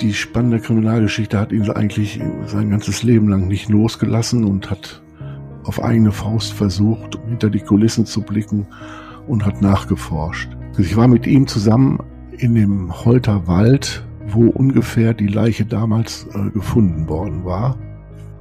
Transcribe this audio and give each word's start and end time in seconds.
Die 0.00 0.12
spannende 0.12 0.60
Kriminalgeschichte 0.60 1.38
hat 1.40 1.52
ihn 1.52 1.70
eigentlich 1.70 2.20
sein 2.46 2.70
ganzes 2.70 3.02
Leben 3.02 3.28
lang 3.28 3.48
nicht 3.48 3.70
losgelassen 3.70 4.44
und 4.44 4.70
hat 4.70 5.02
auf 5.64 5.82
eigene 5.82 6.12
Faust 6.12 6.52
versucht, 6.52 7.18
hinter 7.26 7.48
die 7.48 7.60
Kulissen 7.60 8.04
zu 8.04 8.20
blicken 8.20 8.66
und 9.26 9.46
hat 9.46 9.62
nachgeforscht. 9.62 10.50
Ich 10.78 10.96
war 10.96 11.08
mit 11.08 11.26
ihm 11.26 11.46
zusammen 11.46 12.00
in 12.36 12.54
dem 12.54 13.04
Holter 13.04 13.46
Wald, 13.46 14.04
wo 14.28 14.48
ungefähr 14.48 15.14
die 15.14 15.28
Leiche 15.28 15.64
damals 15.64 16.26
äh, 16.34 16.50
gefunden 16.50 17.08
worden 17.08 17.44
war. 17.44 17.78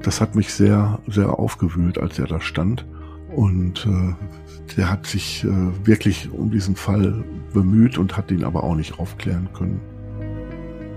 Das 0.01 0.19
hat 0.19 0.35
mich 0.35 0.53
sehr, 0.53 0.99
sehr 1.07 1.39
aufgewühlt, 1.39 1.97
als 1.97 2.19
er 2.19 2.27
da 2.27 2.41
stand. 2.41 2.85
Und 3.33 3.87
äh, 3.87 4.75
der 4.75 4.91
hat 4.91 5.07
sich 5.07 5.45
äh, 5.45 5.87
wirklich 5.87 6.29
um 6.31 6.51
diesen 6.51 6.75
Fall 6.75 7.23
bemüht 7.53 7.97
und 7.97 8.17
hat 8.17 8.29
ihn 8.31 8.43
aber 8.43 8.63
auch 8.63 8.75
nicht 8.75 8.99
aufklären 8.99 9.47
können. 9.53 9.79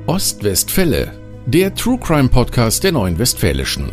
Ostwestfälle, 0.08 1.12
der 1.44 1.74
True 1.74 1.98
Crime 1.98 2.30
Podcast 2.30 2.82
der 2.82 2.92
Neuen 2.92 3.18
Westfälischen. 3.18 3.92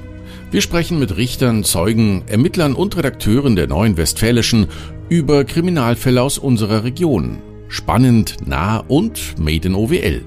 Wir 0.50 0.62
sprechen 0.62 0.98
mit 0.98 1.18
Richtern, 1.18 1.66
Zeugen, 1.66 2.24
Ermittlern 2.28 2.74
und 2.74 2.96
Redakteuren 2.96 3.58
der 3.58 3.68
Neuen 3.68 3.98
Westfälischen 3.98 4.68
über 5.10 5.44
Kriminalfälle 5.44 6.22
aus 6.22 6.38
unserer 6.38 6.86
Region. 6.86 7.40
Spannend, 7.68 8.38
nah 8.48 8.78
und 8.78 9.38
made 9.38 9.68
in 9.68 9.76
OWL. 9.76 10.24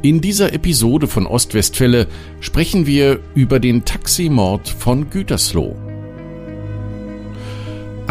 In 0.00 0.22
dieser 0.22 0.54
Episode 0.54 1.06
von 1.06 1.26
Ostwestfälle 1.26 2.06
sprechen 2.40 2.86
wir 2.86 3.20
über 3.34 3.60
den 3.60 3.84
Taximord 3.84 4.66
von 4.66 5.10
Gütersloh. 5.10 5.76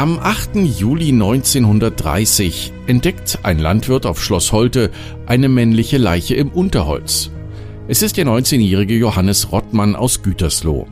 Am 0.02 0.18
8. 0.18 0.56
Juli 0.56 1.10
1930 1.10 2.74
entdeckt 2.88 3.38
ein 3.44 3.60
Landwirt 3.60 4.08
auf 4.08 4.20
Schloss 4.20 4.52
Holte 4.52 4.90
eine 5.28 5.48
männliche 5.48 6.00
Leiche 6.00 6.34
im 6.34 6.50
Unterholz. 6.50 7.30
Es 7.88 8.02
ist 8.02 8.18
der 8.18 8.26
19-jährige 8.26 8.96
Johannes 8.96 9.52
Rottmann 9.52 9.96
aus 9.96 10.24
Gütersloh. 10.24 10.88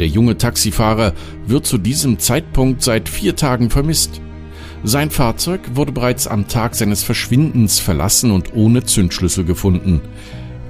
Der 0.00 0.08
junge 0.08 0.38
Taxifahrer 0.38 1.12
wird 1.46 1.66
zu 1.66 1.78
diesem 1.78 2.18
Zeitpunkt 2.18 2.82
seit 2.82 3.08
vier 3.08 3.36
Tagen 3.36 3.70
vermisst. 3.70 4.20
Sein 4.82 5.12
Fahrzeug 5.12 5.60
wurde 5.74 5.92
bereits 5.92 6.26
am 6.26 6.48
Tag 6.48 6.74
seines 6.74 7.04
Verschwindens 7.04 7.78
verlassen 7.78 8.32
und 8.32 8.54
ohne 8.56 8.82
Zündschlüssel 8.82 9.44
gefunden. 9.44 10.00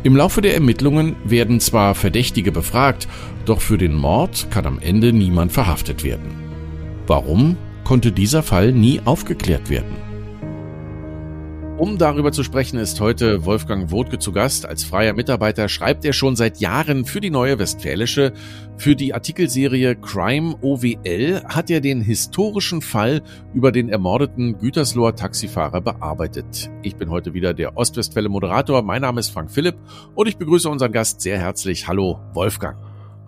Im 0.02 0.14
Laufe 0.14 0.42
der 0.42 0.52
Ermittlungen 0.52 1.16
werden 1.24 1.58
zwar 1.58 1.94
Verdächtige 1.94 2.52
befragt, 2.52 3.08
doch 3.46 3.62
für 3.62 3.78
den 3.78 3.94
Mord 3.94 4.48
kann 4.50 4.66
am 4.66 4.78
Ende 4.78 5.14
niemand 5.14 5.52
verhaftet 5.52 6.04
werden. 6.04 6.34
Warum? 7.06 7.56
Konnte 7.88 8.12
dieser 8.12 8.42
Fall 8.42 8.72
nie 8.72 9.00
aufgeklärt 9.06 9.70
werden. 9.70 9.96
Um 11.78 11.96
darüber 11.96 12.32
zu 12.32 12.42
sprechen, 12.42 12.78
ist 12.78 13.00
heute 13.00 13.46
Wolfgang 13.46 13.90
Wodke 13.90 14.18
zu 14.18 14.30
Gast. 14.30 14.66
Als 14.66 14.84
freier 14.84 15.14
Mitarbeiter 15.14 15.70
schreibt 15.70 16.04
er 16.04 16.12
schon 16.12 16.36
seit 16.36 16.58
Jahren 16.58 17.06
für 17.06 17.22
die 17.22 17.30
Neue 17.30 17.58
Westfälische. 17.58 18.34
Für 18.76 18.94
die 18.94 19.14
Artikelserie 19.14 19.96
Crime 19.96 20.56
OWL 20.60 21.42
hat 21.46 21.70
er 21.70 21.80
den 21.80 22.02
historischen 22.02 22.82
Fall 22.82 23.22
über 23.54 23.72
den 23.72 23.88
ermordeten 23.88 24.58
Gütersloher 24.58 25.16
Taxifahrer 25.16 25.80
bearbeitet. 25.80 26.70
Ich 26.82 26.96
bin 26.96 27.08
heute 27.08 27.32
wieder 27.32 27.54
der 27.54 27.78
Ostwestfälle 27.78 28.28
Moderator. 28.28 28.82
Mein 28.82 29.00
Name 29.00 29.20
ist 29.20 29.30
Frank 29.30 29.50
Philipp 29.50 29.76
und 30.14 30.28
ich 30.28 30.36
begrüße 30.36 30.68
unseren 30.68 30.92
Gast 30.92 31.22
sehr 31.22 31.38
herzlich. 31.38 31.88
Hallo, 31.88 32.20
Wolfgang. 32.34 32.76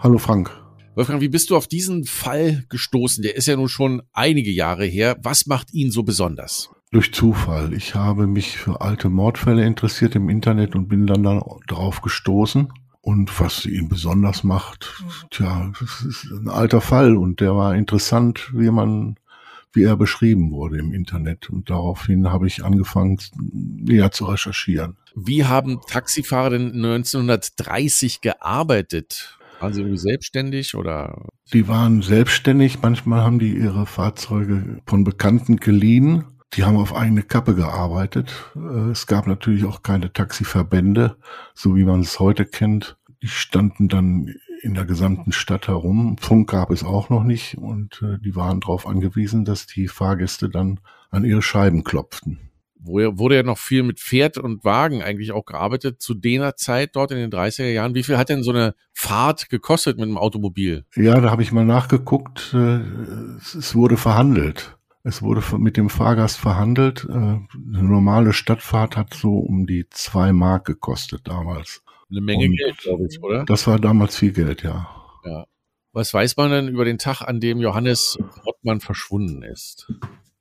Hallo, 0.00 0.18
Frank. 0.18 0.50
Wolfgang, 0.96 1.20
wie 1.20 1.28
bist 1.28 1.50
du 1.50 1.56
auf 1.56 1.68
diesen 1.68 2.04
Fall 2.04 2.64
gestoßen? 2.68 3.22
Der 3.22 3.36
ist 3.36 3.46
ja 3.46 3.56
nun 3.56 3.68
schon 3.68 4.02
einige 4.12 4.50
Jahre 4.50 4.84
her. 4.84 5.16
Was 5.22 5.46
macht 5.46 5.72
ihn 5.72 5.92
so 5.92 6.02
besonders? 6.02 6.70
Durch 6.90 7.14
Zufall. 7.14 7.72
Ich 7.72 7.94
habe 7.94 8.26
mich 8.26 8.58
für 8.58 8.80
alte 8.80 9.08
Mordfälle 9.08 9.64
interessiert 9.64 10.16
im 10.16 10.28
Internet 10.28 10.74
und 10.74 10.88
bin 10.88 11.06
dann 11.06 11.22
darauf 11.22 12.00
gestoßen. 12.00 12.72
Und 13.02 13.40
was 13.40 13.64
ihn 13.64 13.88
besonders 13.88 14.44
macht, 14.44 14.92
tja, 15.30 15.72
das 15.80 16.02
ist 16.02 16.30
ein 16.32 16.48
alter 16.48 16.82
Fall 16.82 17.16
und 17.16 17.40
der 17.40 17.56
war 17.56 17.74
interessant, 17.74 18.50
wie 18.52 18.70
man, 18.70 19.16
wie 19.72 19.84
er 19.84 19.96
beschrieben 19.96 20.50
wurde 20.50 20.78
im 20.78 20.92
Internet. 20.92 21.48
Und 21.48 21.70
daraufhin 21.70 22.30
habe 22.30 22.46
ich 22.46 22.62
angefangen, 22.62 23.18
näher 23.40 24.10
zu 24.10 24.26
recherchieren. 24.26 24.98
Wie 25.14 25.46
haben 25.46 25.80
Taxifahrer 25.88 26.50
denn 26.50 26.74
1930 26.74 28.20
gearbeitet? 28.20 29.38
Waren 29.60 29.74
sie 29.74 29.80
irgendwie 29.80 29.98
selbstständig 29.98 30.74
oder? 30.74 31.26
Die 31.52 31.68
waren 31.68 32.00
selbstständig. 32.00 32.80
Manchmal 32.82 33.20
haben 33.20 33.38
die 33.38 33.54
ihre 33.54 33.84
Fahrzeuge 33.84 34.80
von 34.86 35.04
Bekannten 35.04 35.56
geliehen. 35.56 36.24
Die 36.54 36.64
haben 36.64 36.76
auf 36.76 36.94
eigene 36.94 37.22
Kappe 37.22 37.54
gearbeitet. 37.54 38.32
Äh, 38.56 38.90
es 38.90 39.06
gab 39.06 39.26
natürlich 39.26 39.64
auch 39.64 39.82
keine 39.82 40.12
Taxiverbände, 40.12 41.16
so 41.54 41.76
wie 41.76 41.84
man 41.84 42.00
es 42.00 42.18
heute 42.18 42.46
kennt. 42.46 42.96
Die 43.22 43.28
standen 43.28 43.88
dann 43.88 44.34
in 44.62 44.74
der 44.74 44.86
gesamten 44.86 45.32
Stadt 45.32 45.68
herum. 45.68 46.16
Funk 46.18 46.50
gab 46.50 46.70
es 46.70 46.82
auch 46.82 47.10
noch 47.10 47.22
nicht 47.22 47.58
und 47.58 48.02
äh, 48.02 48.18
die 48.18 48.34
waren 48.34 48.60
darauf 48.60 48.86
angewiesen, 48.86 49.44
dass 49.44 49.66
die 49.66 49.88
Fahrgäste 49.88 50.48
dann 50.48 50.80
an 51.10 51.24
ihre 51.24 51.42
Scheiben 51.42 51.84
klopften 51.84 52.49
wurde 52.82 53.36
ja 53.36 53.42
noch 53.42 53.58
viel 53.58 53.82
mit 53.82 54.00
Pferd 54.00 54.38
und 54.38 54.64
Wagen 54.64 55.02
eigentlich 55.02 55.32
auch 55.32 55.44
gearbeitet 55.44 56.00
zu 56.00 56.14
der 56.14 56.56
Zeit 56.56 56.96
dort 56.96 57.10
in 57.10 57.18
den 57.18 57.30
30er 57.30 57.70
Jahren. 57.70 57.94
Wie 57.94 58.02
viel 58.02 58.18
hat 58.18 58.28
denn 58.28 58.42
so 58.42 58.50
eine 58.50 58.74
Fahrt 58.92 59.50
gekostet 59.50 59.98
mit 59.98 60.08
dem 60.08 60.18
Automobil? 60.18 60.84
Ja, 60.96 61.20
da 61.20 61.30
habe 61.30 61.42
ich 61.42 61.52
mal 61.52 61.64
nachgeguckt. 61.64 62.54
Äh, 62.54 62.80
es 63.38 63.74
wurde 63.74 63.96
verhandelt. 63.96 64.76
Es 65.02 65.22
wurde 65.22 65.42
mit 65.58 65.76
dem 65.76 65.88
Fahrgast 65.88 66.38
verhandelt. 66.38 67.06
Äh, 67.08 67.12
eine 67.12 67.46
normale 67.54 68.32
Stadtfahrt 68.32 68.96
hat 68.96 69.14
so 69.14 69.38
um 69.38 69.66
die 69.66 69.86
zwei 69.90 70.32
Mark 70.32 70.66
gekostet 70.66 71.22
damals. 71.24 71.82
Eine 72.10 72.20
Menge 72.20 72.46
und 72.46 72.56
Geld, 72.56 72.78
glaube 72.78 73.06
ich, 73.08 73.22
oder? 73.22 73.44
Das 73.44 73.66
war 73.66 73.78
damals 73.78 74.16
viel 74.16 74.32
Geld, 74.32 74.62
ja. 74.62 74.88
Ja. 75.24 75.44
Was 75.92 76.12
weiß 76.14 76.36
man 76.36 76.50
denn 76.50 76.68
über 76.68 76.84
den 76.84 76.98
Tag, 76.98 77.22
an 77.22 77.40
dem 77.40 77.58
Johannes 77.58 78.18
Rottmann 78.44 78.80
verschwunden 78.80 79.42
ist? 79.42 79.92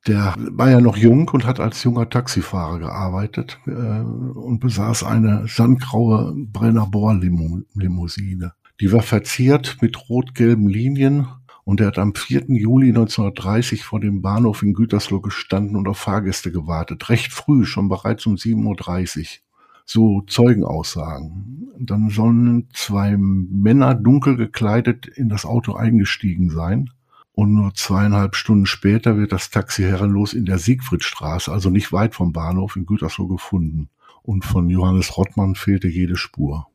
Der 0.06 0.34
war 0.38 0.70
ja 0.70 0.80
noch 0.80 0.96
jung 0.96 1.28
und 1.28 1.44
hat 1.44 1.60
als 1.60 1.84
junger 1.84 2.08
Taxifahrer 2.08 2.78
gearbeitet 2.78 3.58
äh, 3.66 3.70
und 3.70 4.58
besaß 4.60 5.04
eine 5.04 5.46
sandgraue 5.46 6.34
Brenner 6.36 6.86
Bohr-Limousine. 6.86 8.54
Die 8.80 8.92
war 8.92 9.02
verziert 9.02 9.76
mit 9.82 10.08
rot-gelben 10.08 10.68
Linien 10.68 11.28
und 11.64 11.82
er 11.82 11.88
hat 11.88 11.98
am 11.98 12.14
4. 12.14 12.46
Juli 12.48 12.88
1930 12.88 13.84
vor 13.84 14.00
dem 14.00 14.22
Bahnhof 14.22 14.62
in 14.62 14.72
Gütersloh 14.72 15.20
gestanden 15.20 15.76
und 15.76 15.86
auf 15.86 15.98
Fahrgäste 15.98 16.50
gewartet. 16.50 17.10
Recht 17.10 17.32
früh, 17.32 17.66
schon 17.66 17.90
bereits 17.90 18.24
um 18.24 18.36
7.30 18.36 19.18
Uhr. 19.18 19.26
So 19.84 20.22
Zeugenaussagen. 20.22 21.68
Dann 21.78 22.08
sollen 22.08 22.68
zwei 22.72 23.16
Männer 23.18 23.94
dunkel 23.94 24.36
gekleidet 24.36 25.06
in 25.06 25.28
das 25.28 25.44
Auto 25.44 25.74
eingestiegen 25.74 26.48
sein 26.48 26.90
und 27.40 27.54
nur 27.54 27.72
zweieinhalb 27.72 28.36
Stunden 28.36 28.66
später 28.66 29.16
wird 29.16 29.32
das 29.32 29.48
Taxi 29.48 29.82
herrenlos 29.82 30.34
in 30.34 30.44
der 30.44 30.58
Siegfriedstraße, 30.58 31.50
also 31.50 31.70
nicht 31.70 31.90
weit 31.90 32.14
vom 32.14 32.34
Bahnhof 32.34 32.76
in 32.76 32.84
Gütersloh 32.84 33.28
gefunden. 33.28 33.88
Und 34.20 34.44
von 34.44 34.68
Johannes 34.68 35.16
Rottmann 35.16 35.54
fehlte 35.54 35.88
jede 35.88 36.18
Spur. 36.18 36.66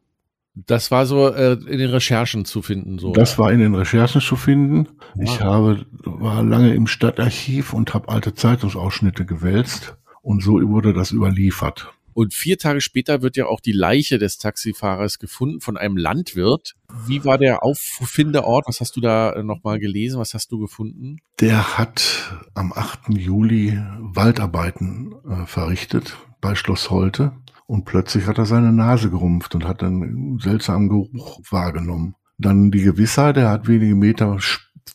Das 0.55 0.89
war 0.89 1.05
so 1.05 1.27
äh, 1.27 1.51
in 1.51 1.77
den 1.77 1.91
Recherchen 1.91 2.45
zu 2.45 2.63
finden, 2.63 2.97
so. 2.97 3.13
Das 3.13 3.37
war 3.37 3.51
in 3.51 3.59
den 3.59 3.75
Recherchen 3.75 4.21
zu 4.21 4.35
finden. 4.35 4.87
Ja. 5.13 5.23
Ich 5.23 5.41
habe 5.41 5.85
war 6.03 6.41
lange 6.41 6.73
im 6.73 6.87
Stadtarchiv 6.87 7.71
und 7.71 7.93
habe 7.93 8.09
alte 8.09 8.33
Zeitungsausschnitte 8.33 9.23
gewälzt 9.23 9.95
und 10.23 10.41
so 10.41 10.53
wurde 10.67 10.93
das 10.93 11.11
überliefert. 11.11 11.93
Und 12.15 12.33
vier 12.33 12.57
Tage 12.57 12.79
später 12.79 13.21
wird 13.21 13.35
ja 13.35 13.47
auch 13.47 13.59
die 13.59 13.73
Leiche 13.73 14.17
des 14.17 14.37
Taxifahrers 14.37 15.19
gefunden 15.19 15.59
von 15.59 15.75
einem 15.75 15.97
Landwirt. 15.97 16.75
Wie 17.05 17.25
war 17.25 17.37
der 17.37 17.61
Auffindeort? 17.61 18.63
Was 18.67 18.79
hast 18.79 18.95
du 18.95 19.01
da 19.01 19.33
äh, 19.33 19.43
nochmal 19.43 19.79
gelesen? 19.79 20.17
Was 20.17 20.33
hast 20.33 20.49
du 20.53 20.57
gefunden? 20.57 21.17
Der 21.41 21.77
hat 21.77 22.33
am 22.53 22.71
8. 22.71 23.09
Juli 23.09 23.77
Waldarbeiten 23.99 25.13
äh, 25.29 25.45
verrichtet 25.45 26.15
bei 26.39 26.55
Schloss 26.55 26.89
Holte. 26.89 27.33
Und 27.67 27.83
plötzlich 27.83 28.27
hat 28.27 28.37
er 28.37 28.45
seine 28.45 28.71
Nase 28.71 29.09
gerumpft 29.09 29.53
und 29.53 29.65
hat 29.65 29.83
einen 29.83 30.39
seltsamen 30.39 30.87
Geruch 30.87 31.41
wahrgenommen. 31.49 32.15
Dann 32.37 32.71
die 32.71 32.83
Gewissheit, 32.83 33.35
er 33.35 33.49
hat 33.49 33.67
wenige 33.67 33.95
Meter 33.95 34.39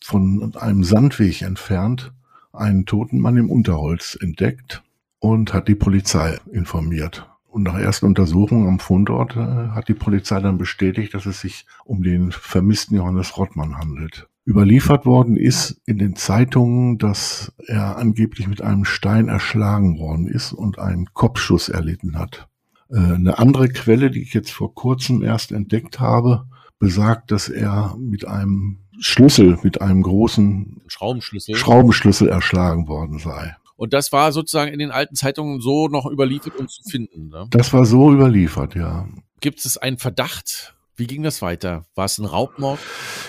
von 0.03 0.57
einem 0.57 0.85
Sandweg 0.85 1.43
entfernt 1.43 2.13
einen 2.55 2.87
toten 2.87 3.21
Mann 3.21 3.37
im 3.37 3.51
Unterholz 3.51 4.17
entdeckt 4.19 4.83
und 5.21 5.55
hat 5.55 5.69
die 5.69 5.75
Polizei 5.75 6.39
informiert. 6.51 7.31
Und 7.47 7.65
nach 7.65 7.79
ersten 7.79 8.07
Untersuchungen 8.07 8.69
am 8.69 8.79
Fundort 8.79 9.37
äh, 9.37 9.71
hat 9.71 9.89
die 9.89 9.95
Polizei 9.95 10.41
dann 10.41 10.59
bestätigt, 10.59 11.15
dass 11.15 11.27
es 11.27 11.41
sich 11.41 11.67
um 11.85 12.03
den 12.03 12.33
vermissten 12.33 12.97
Johannes 12.97 13.37
Rottmann 13.37 13.77
handelt. 13.77 14.29
Überliefert 14.47 15.05
worden 15.05 15.37
ist 15.37 15.81
in 15.85 15.99
den 15.99 16.17
Zeitungen, 16.17 16.99
dass 16.99 17.53
er 17.67 17.99
angeblich 17.99 18.49
mit 18.49 18.63
einem 18.63 18.85
Stein 18.85 19.29
erschlagen 19.29 19.99
worden 19.99 20.27
ist 20.27 20.53
und 20.53 20.79
einen 20.79 21.13
Kopfschuss 21.13 21.69
erlitten 21.69 22.19
hat. 22.19 22.49
Äh, 22.89 22.99
eine 22.99 23.39
andere 23.39 23.69
Quelle, 23.69 24.11
die 24.11 24.23
ich 24.23 24.33
jetzt 24.33 24.53
vor 24.53 24.75
kurzem 24.75 25.23
erst 25.23 25.53
entdeckt 25.53 26.01
habe, 26.01 26.47
besagt, 26.79 27.31
dass 27.31 27.49
er 27.49 27.97
mit 27.99 28.27
einem 28.27 28.79
Schlüssel, 29.01 29.59
mit 29.63 29.81
einem 29.81 30.03
großen 30.03 30.83
Schraubenschlüssel, 30.87 31.55
Schraubenschlüssel 31.55 32.29
erschlagen 32.29 32.89
worden 32.89 33.19
sei. 33.19 33.57
Und 33.81 33.95
das 33.95 34.13
war 34.13 34.31
sozusagen 34.31 34.71
in 34.71 34.79
den 34.79 34.91
alten 34.91 35.15
Zeitungen 35.15 35.59
so 35.59 35.89
noch 35.89 36.05
überliefert 36.05 36.55
und 36.57 36.71
zu 36.71 36.83
finden. 36.83 37.31
Ne? 37.31 37.47
Das 37.49 37.73
war 37.73 37.87
so 37.87 38.13
überliefert, 38.13 38.75
ja. 38.75 39.09
Gibt 39.41 39.65
es 39.65 39.79
einen 39.79 39.97
Verdacht? 39.97 40.77
Wie 40.97 41.07
ging 41.07 41.23
das 41.23 41.41
weiter? 41.41 41.87
War 41.95 42.05
es 42.05 42.19
ein 42.19 42.27
Raubmord? 42.27 42.79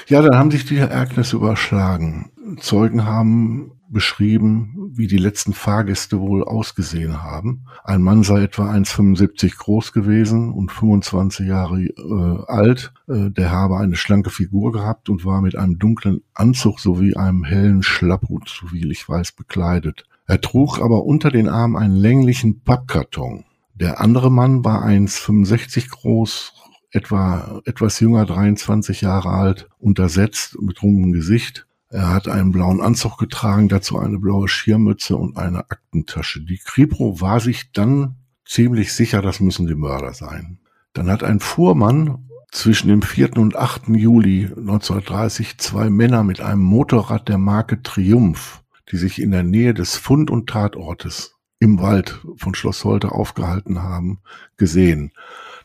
Ja, 0.10 0.22
dann 0.22 0.38
haben 0.38 0.52
sich 0.52 0.66
die 0.66 0.76
Ereignisse 0.76 1.38
überschlagen. 1.38 2.34
Zeugen 2.60 3.06
haben 3.06 3.80
beschrieben, 3.88 4.92
wie 4.94 5.08
die 5.08 5.18
letzten 5.18 5.54
Fahrgäste 5.54 6.20
wohl 6.20 6.44
ausgesehen 6.44 7.24
haben. 7.24 7.64
Ein 7.86 8.02
Mann 8.02 8.24
sei 8.24 8.44
etwa 8.44 8.70
1,75 8.70 9.58
groß 9.58 9.94
gewesen 9.94 10.52
und 10.52 10.70
25 10.70 11.48
Jahre 11.48 11.80
äh, 11.80 12.44
alt. 12.48 12.92
Äh, 13.08 13.30
der 13.30 13.52
habe 13.52 13.78
eine 13.78 13.96
schlanke 13.96 14.32
Figur 14.32 14.74
gehabt 14.74 15.08
und 15.08 15.24
war 15.24 15.42
mit 15.42 15.56
einem 15.56 15.80
dunklen 15.80 16.24
Anzug 16.34 16.82
sowie 16.82 17.16
einem 17.16 17.46
hellen 17.46 17.84
Schlapphut, 17.84 18.50
sowie 18.50 18.92
ich 18.92 19.08
weiß, 19.08 19.32
bekleidet. 19.32 20.04
Er 20.32 20.40
trug 20.40 20.80
aber 20.80 21.04
unter 21.04 21.30
den 21.30 21.50
Armen 21.50 21.76
einen 21.76 21.96
länglichen 21.96 22.62
Pappkarton. 22.64 23.44
Der 23.74 24.00
andere 24.00 24.32
Mann 24.32 24.64
war 24.64 24.86
1,65 24.86 25.90
groß, 25.90 26.54
etwa 26.92 27.62
etwas 27.66 28.00
jünger, 28.00 28.26
23 28.26 29.02
Jahre 29.02 29.30
alt, 29.30 29.68
untersetzt 29.78 30.58
mit 30.62 30.82
rundem 30.82 31.12
Gesicht 31.12 31.68
er 31.92 32.10
hat 32.10 32.30
einen 32.30 32.54
blauen 32.54 32.80
Anzug 32.80 33.18
getragen, 33.18 33.68
dazu 33.68 34.00
eine 34.00 34.18
blaue 34.18 34.48
Schirmmütze 34.48 35.18
und 35.18 35.36
eine 35.36 35.70
Aktentasche. 35.70 36.42
Die 36.42 36.58
Kripo 36.58 37.20
war 37.20 37.42
sich 37.42 37.74
dann 37.74 38.16
ziemlich 38.46 38.94
sicher, 38.94 39.22
das 39.22 39.42
müssen 39.42 39.68
die 39.68 39.76
Mörder 39.76 40.14
sein. 40.14 40.60
Dann 40.94 41.12
hat 41.12 41.22
ein 41.22 41.42
Fuhrmann 41.42 42.30
zwischen 42.54 42.88
dem 42.88 43.02
4. 43.02 43.38
und 43.38 43.58
8. 43.58 43.90
Juli 43.90 44.46
1930 44.46 45.58
zwei 45.58 45.90
Männer 45.90 46.24
mit 46.24 46.40
einem 46.40 46.62
Motorrad 46.62 47.28
der 47.28 47.38
Marke 47.38 47.82
Triumph, 47.82 48.61
die 48.90 48.98
sich 48.98 49.22
in 49.22 49.32
der 49.32 49.44
Nähe 49.44 49.74
des 49.74 49.96
Fund- 49.96 50.30
und 50.30 50.50
Tatortes 50.50 51.36
im 51.60 51.80
Wald 51.80 52.20
von 52.38 52.56
Schloss 52.56 52.84
Holte 52.84 53.12
aufgehalten 53.12 53.84
haben, 53.84 54.20
gesehen. 54.58 55.12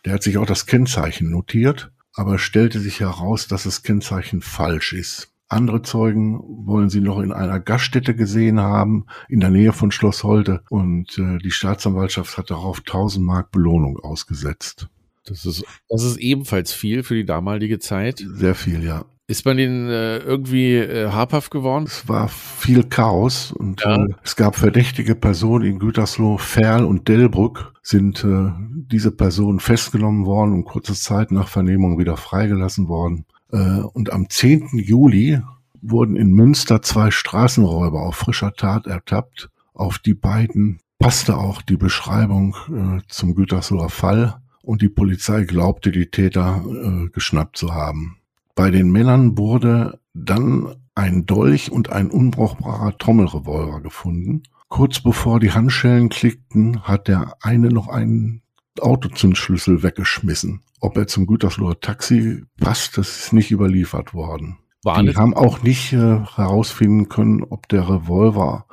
Der 0.04 0.12
hat 0.12 0.22
sich 0.22 0.38
auch 0.38 0.46
das 0.46 0.66
Kennzeichen 0.66 1.30
notiert, 1.30 1.90
aber 2.12 2.38
stellte 2.38 2.80
sich 2.80 3.00
heraus, 3.00 3.48
dass 3.48 3.64
das 3.64 3.82
Kennzeichen 3.82 4.42
falsch 4.42 4.92
ist. 4.92 5.32
Andere 5.48 5.82
Zeugen 5.82 6.40
wollen 6.66 6.90
sie 6.90 7.00
noch 7.00 7.20
in 7.20 7.32
einer 7.32 7.60
Gaststätte 7.60 8.16
gesehen 8.16 8.60
haben, 8.60 9.06
in 9.28 9.40
der 9.40 9.50
Nähe 9.50 9.72
von 9.72 9.92
Schloss 9.92 10.24
Holte. 10.24 10.62
Und 10.70 11.18
äh, 11.18 11.38
die 11.38 11.52
Staatsanwaltschaft 11.52 12.36
hat 12.36 12.50
darauf 12.50 12.80
1000 12.80 13.24
Mark 13.24 13.52
Belohnung 13.52 13.98
ausgesetzt. 13.98 14.88
Das 15.24 15.46
ist, 15.46 15.64
das 15.88 16.02
ist 16.02 16.16
ebenfalls 16.16 16.72
viel 16.72 17.04
für 17.04 17.14
die 17.14 17.24
damalige 17.24 17.78
Zeit. 17.78 18.24
Sehr 18.26 18.54
viel, 18.54 18.82
ja. 18.82 19.04
Ist 19.28 19.44
man 19.44 19.56
denen 19.56 19.88
äh, 19.88 20.18
irgendwie 20.18 20.76
äh, 20.76 21.10
habhaft 21.10 21.50
geworden? 21.50 21.84
Es 21.86 22.08
war 22.08 22.28
viel 22.28 22.84
Chaos 22.84 23.50
und 23.50 23.80
ja. 23.80 23.96
äh, 23.96 24.08
es 24.22 24.36
gab 24.36 24.54
verdächtige 24.54 25.16
Personen 25.16 25.64
in 25.64 25.78
Gütersloh, 25.80 26.38
Ferl 26.38 26.84
und 26.84 27.08
Delbrück 27.08 27.72
sind 27.82 28.22
äh, 28.22 28.52
diese 28.72 29.10
Personen 29.10 29.58
festgenommen 29.58 30.26
worden 30.26 30.52
und 30.52 30.64
kurze 30.64 30.94
Zeit 30.94 31.32
nach 31.32 31.48
Vernehmung 31.48 31.98
wieder 31.98 32.16
freigelassen 32.16 32.86
worden. 32.86 33.26
Äh, 33.50 33.80
und 33.80 34.12
am 34.12 34.30
10. 34.30 34.78
Juli 34.78 35.40
wurden 35.82 36.14
in 36.14 36.30
Münster 36.30 36.82
zwei 36.82 37.10
Straßenräuber 37.10 38.02
auf 38.02 38.14
frischer 38.14 38.52
Tat 38.52 38.86
ertappt. 38.86 39.50
Auf 39.74 39.98
die 39.98 40.14
beiden 40.14 40.78
passte 41.00 41.36
auch 41.36 41.62
die 41.62 41.76
Beschreibung 41.76 42.56
äh, 42.68 43.02
zum 43.08 43.34
Gütersloher 43.34 43.88
Fall 43.88 44.36
und 44.62 44.82
die 44.82 44.88
Polizei 44.88 45.42
glaubte, 45.42 45.90
die 45.90 46.06
Täter 46.06 46.64
äh, 46.64 47.08
geschnappt 47.08 47.56
zu 47.56 47.74
haben. 47.74 48.18
Bei 48.56 48.70
den 48.70 48.90
Männern 48.90 49.36
wurde 49.36 50.00
dann 50.14 50.74
ein 50.94 51.26
Dolch 51.26 51.70
und 51.70 51.92
ein 51.92 52.10
unbrauchbarer 52.10 52.96
Trommelrevolver 52.96 53.82
gefunden. 53.82 54.44
Kurz 54.68 55.00
bevor 55.00 55.40
die 55.40 55.52
Handschellen 55.52 56.08
klickten, 56.08 56.82
hat 56.82 57.06
der 57.06 57.34
eine 57.42 57.68
noch 57.68 57.88
einen 57.88 58.42
Autozündschlüssel 58.80 59.82
weggeschmissen. 59.82 60.62
Ob 60.80 60.96
er 60.96 61.06
zum 61.06 61.26
Gütersloher 61.26 61.80
Taxi 61.80 62.44
passt, 62.58 62.96
das 62.96 63.20
ist 63.20 63.32
nicht 63.34 63.50
überliefert 63.50 64.14
worden. 64.14 64.56
War 64.82 65.02
die 65.02 65.14
haben 65.14 65.34
auch 65.34 65.62
nicht 65.62 65.92
äh, 65.92 66.20
herausfinden 66.20 67.10
können, 67.10 67.42
ob 67.44 67.68
der 67.68 67.86
Revolver 67.88 68.66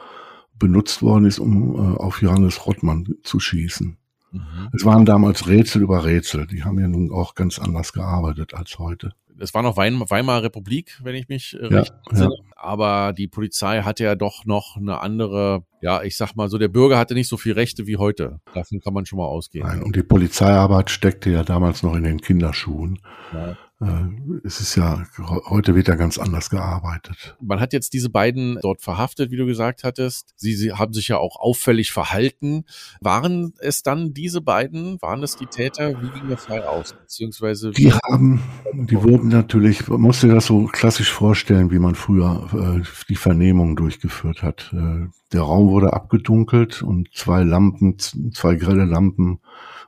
benutzt 0.57 1.01
worden 1.01 1.25
ist, 1.25 1.39
um 1.39 1.75
äh, 1.75 1.97
auf 1.97 2.21
Johannes 2.21 2.65
Rottmann 2.65 3.15
zu 3.23 3.41
schießen. 3.41 3.97
Mhm. 4.31 4.69
Es 4.71 4.85
waren 4.85 5.05
damals 5.05 5.47
Rätsel 5.47 5.81
über 5.81 6.05
Rätsel. 6.05 6.47
Die 6.47 6.63
haben 6.63 6.79
ja 6.79 6.87
nun 6.87 7.11
auch 7.11 7.35
ganz 7.35 7.59
anders 7.59 7.91
gearbeitet 7.91 8.53
als 8.53 8.79
heute 8.79 9.13
es 9.39 9.53
war 9.53 9.61
noch 9.61 9.77
Weimarer 9.77 10.43
Republik, 10.43 10.99
wenn 11.03 11.15
ich 11.15 11.27
mich 11.27 11.57
äh, 11.59 11.63
ja, 11.63 11.79
recht 11.79 11.93
entsinne. 12.09 12.35
Ja. 12.37 12.53
Aber 12.55 13.13
die 13.13 13.27
Polizei 13.27 13.81
hatte 13.81 14.03
ja 14.03 14.15
doch 14.15 14.45
noch 14.45 14.77
eine 14.77 15.01
andere, 15.01 15.65
ja, 15.81 16.01
ich 16.03 16.15
sag 16.15 16.35
mal 16.35 16.49
so, 16.49 16.57
der 16.57 16.69
Bürger 16.69 16.97
hatte 16.97 17.13
nicht 17.13 17.27
so 17.27 17.37
viel 17.37 17.53
Rechte 17.53 17.87
wie 17.87 17.97
heute. 17.97 18.39
Davon 18.53 18.79
kann 18.79 18.93
man 18.93 19.05
schon 19.05 19.17
mal 19.17 19.25
ausgehen. 19.25 19.67
Nein, 19.67 19.83
und 19.83 19.95
die 19.95 20.03
Polizeiarbeit 20.03 20.89
steckte 20.89 21.29
ja 21.29 21.43
damals 21.43 21.83
noch 21.83 21.95
in 21.95 22.03
den 22.03 22.21
Kinderschuhen. 22.21 22.99
Ja. 23.33 23.57
Äh, 23.85 24.37
es 24.43 24.59
ist 24.59 24.75
ja, 24.75 25.05
heute 25.49 25.75
wird 25.75 25.87
ja 25.87 25.95
ganz 25.95 26.17
anders 26.17 26.49
gearbeitet. 26.49 27.35
Man 27.41 27.59
hat 27.59 27.73
jetzt 27.73 27.93
diese 27.93 28.09
beiden 28.09 28.57
dort 28.61 28.81
verhaftet, 28.81 29.31
wie 29.31 29.37
du 29.37 29.45
gesagt 29.45 29.83
hattest. 29.83 30.33
Sie, 30.37 30.53
sie 30.53 30.73
haben 30.73 30.93
sich 30.93 31.07
ja 31.07 31.17
auch 31.17 31.37
auffällig 31.39 31.91
verhalten. 31.91 32.65
Waren 33.01 33.53
es 33.59 33.83
dann 33.83 34.13
diese 34.13 34.41
beiden? 34.41 35.01
Waren 35.01 35.23
es 35.23 35.35
die 35.35 35.45
Täter? 35.45 36.01
Wie 36.01 36.09
ging 36.09 36.27
der 36.27 36.37
Fall 36.37 36.63
aus? 36.63 36.93
Beziehungsweise. 36.93 37.71
Die 37.71 37.91
haben, 37.93 38.41
die 38.73 39.01
wurden 39.01 39.29
natürlich, 39.29 39.87
man 39.87 40.01
muss 40.01 40.21
sich 40.21 40.31
das 40.31 40.45
so 40.45 40.65
klassisch 40.65 41.11
vorstellen, 41.11 41.71
wie 41.71 41.79
man 41.79 41.95
früher 41.95 42.47
äh, 42.53 42.83
die 43.09 43.15
Vernehmung 43.15 43.75
durchgeführt 43.75 44.43
hat. 44.43 44.73
Äh, 44.73 45.07
der 45.31 45.41
Raum 45.41 45.69
wurde 45.69 45.93
abgedunkelt 45.93 46.83
und 46.83 47.09
zwei 47.13 47.43
Lampen, 47.43 47.97
zwei 47.97 48.55
grelle 48.55 48.85
Lampen 48.85 49.39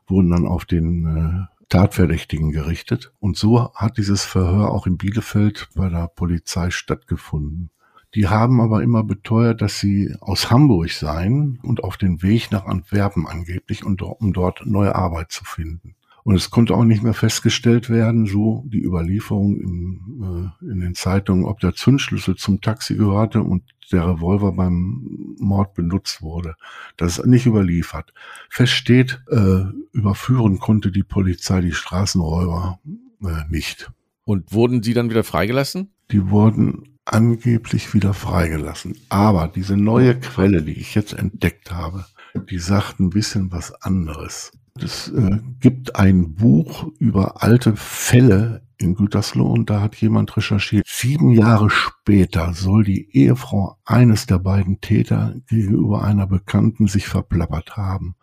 wurden 0.08 0.32
dann 0.32 0.48
auf 0.48 0.66
den 0.66 1.06
äh, 1.06 1.55
Tatverdächtigen 1.70 2.52
gerichtet. 2.52 3.12
Und 3.20 3.38
so 3.38 3.74
hat 3.74 3.98
dieses 3.98 4.24
Verhör 4.24 4.72
auch 4.72 4.88
in 4.88 4.98
Bielefeld 4.98 5.70
bei 5.76 5.90
der 5.90 6.08
Polizei 6.08 6.70
stattgefunden. 6.72 7.70
Die 8.14 8.30
haben 8.30 8.62
aber 8.62 8.82
immer 8.82 9.04
beteuert, 9.04 9.62
dass 9.62 9.80
sie 9.80 10.16
aus 10.22 10.50
Hamburg 10.50 10.92
seien 10.92 11.60
und 11.64 11.84
auf 11.84 11.98
den 11.98 12.24
Weg 12.24 12.50
nach 12.52 12.66
Antwerpen 12.66 13.28
angeblich, 13.28 13.84
um 13.84 13.98
dort 13.98 14.66
neue 14.66 14.96
Arbeit 14.96 15.32
zu 15.32 15.44
finden. 15.44 15.96
Und 16.24 16.34
es 16.34 16.50
konnte 16.50 16.74
auch 16.74 16.86
nicht 16.86 17.04
mehr 17.04 17.14
festgestellt 17.14 17.90
werden, 17.90 18.26
so 18.26 18.64
die 18.66 18.82
Überlieferung 18.82 19.60
in, 19.60 20.52
äh, 20.64 20.72
in 20.72 20.80
den 20.80 20.96
Zeitungen, 20.96 21.46
ob 21.46 21.60
der 21.60 21.76
Zündschlüssel 21.76 22.36
zum 22.36 22.62
Taxi 22.62 22.96
gehörte 22.96 23.44
und 23.44 23.62
der 23.92 24.08
Revolver 24.08 24.52
beim 24.54 25.36
Mord 25.40 25.74
benutzt 25.74 26.22
wurde. 26.22 26.56
Das 26.98 27.20
ist 27.20 27.26
nicht 27.26 27.46
überliefert. 27.46 28.14
Fest 28.50 28.74
steht, 28.74 29.22
äh, 29.30 29.64
überführen 29.92 30.60
konnte 30.60 30.92
die 30.92 31.04
Polizei 31.04 31.62
die 31.62 31.74
Straßenräuber 31.74 32.80
äh, 33.24 33.44
nicht. 33.50 33.92
Und 34.24 34.52
wurden 34.54 34.82
die 34.82 34.94
dann 34.94 35.10
wieder 35.10 35.24
freigelassen? 35.24 35.94
Die 36.12 36.30
wurden 36.30 36.98
angeblich 37.06 37.94
wieder 37.94 38.14
freigelassen. 38.14 38.98
Aber 39.10 39.48
diese 39.48 39.78
neue 39.78 40.20
Quelle, 40.20 40.64
die 40.64 40.74
ich 40.74 40.96
jetzt 40.96 41.14
entdeckt 41.14 41.72
habe, 41.72 42.06
die 42.50 42.60
sagt 42.60 43.00
ein 43.00 43.12
bisschen 43.12 43.52
was 43.52 43.72
anderes. 43.82 44.52
Es 44.82 45.08
äh, 45.10 45.40
gibt 45.60 45.96
ein 45.96 46.36
Buch 46.36 46.92
über 47.00 47.42
alte 47.42 47.76
Fälle 47.78 48.66
in 48.78 48.96
Gütersloh 48.96 49.48
und 49.48 49.70
da 49.70 49.82
hat 49.82 49.96
jemand 49.96 50.36
recherchiert. 50.36 50.86
Sieben 50.86 51.32
Jahre 51.32 51.70
später 51.70 52.54
soll 52.54 52.84
die 52.84 53.10
Ehefrau 53.16 53.78
eines 53.86 54.26
der 54.26 54.40
beiden 54.40 54.82
Täter 54.82 55.36
gegenüber 55.48 56.04
einer 56.04 56.28
Bekannten 56.28 56.88
sich 56.88 57.08
verplappert 57.08 57.78
haben. 57.78 58.16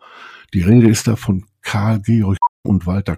Die 0.53 0.61
Rede 0.61 0.89
ist 0.89 1.07
da 1.07 1.15
von 1.15 1.45
Karl 1.61 2.01
Georg 2.01 2.37
und 2.61 2.85
Walter 2.85 3.17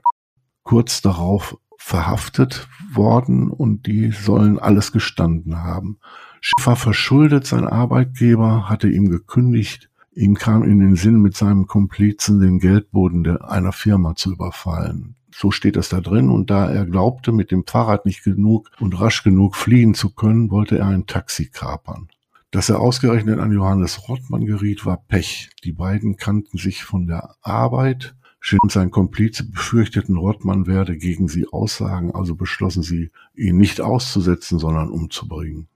kurz 0.63 1.01
darauf 1.01 1.57
verhaftet 1.77 2.69
worden 2.93 3.49
und 3.49 3.85
die 3.85 4.11
sollen 4.11 4.59
alles 4.59 4.93
gestanden 4.93 5.57
haben. 5.57 5.99
Schiffer 6.39 6.75
verschuldet, 6.75 7.45
sein 7.45 7.67
Arbeitgeber 7.67 8.69
hatte 8.69 8.89
ihm 8.89 9.09
gekündigt, 9.09 9.89
Ihm 10.15 10.35
kam 10.35 10.63
in 10.63 10.79
den 10.79 10.95
Sinn, 10.95 11.21
mit 11.21 11.35
seinem 11.35 11.67
Komplizen 11.67 12.39
den 12.39 12.59
Geldboden 12.59 13.37
einer 13.41 13.73
Firma 13.73 14.15
zu 14.15 14.31
überfallen. 14.31 15.15
So 15.33 15.51
steht 15.51 15.75
es 15.75 15.89
da 15.89 15.99
drin. 15.99 16.29
Und 16.29 16.49
da 16.49 16.71
er 16.71 16.85
glaubte, 16.85 17.33
mit 17.33 17.51
dem 17.51 17.65
Fahrrad 17.67 18.05
nicht 18.05 18.23
genug 18.23 18.71
und 18.79 18.99
rasch 19.01 19.23
genug 19.23 19.57
fliehen 19.57 19.93
zu 19.93 20.15
können, 20.15 20.49
wollte 20.51 20.77
er 20.77 20.87
ein 20.87 21.05
Taxi 21.05 21.49
kapern. 21.49 22.07
Dass 22.49 22.69
er 22.69 22.79
ausgerechnet 22.79 23.39
an 23.39 23.51
Johannes 23.51 24.07
Rottmann 24.07 24.45
geriet, 24.45 24.85
war 24.85 25.03
Pech. 25.05 25.49
Die 25.65 25.73
beiden 25.73 26.15
kannten 26.15 26.57
sich 26.57 26.85
von 26.85 27.07
der 27.07 27.35
Arbeit. 27.41 28.15
Schimm 28.39 28.59
sein 28.69 28.91
Komplize 28.91 29.49
befürchteten, 29.49 30.15
Rottmann 30.15 30.65
werde 30.65 30.95
gegen 30.97 31.27
sie 31.27 31.47
aussagen, 31.47 32.15
also 32.15 32.35
beschlossen 32.35 32.83
sie, 32.83 33.11
ihn 33.33 33.57
nicht 33.57 33.81
auszusetzen, 33.81 34.59
sondern 34.59 34.89
umzubringen. 34.89 35.67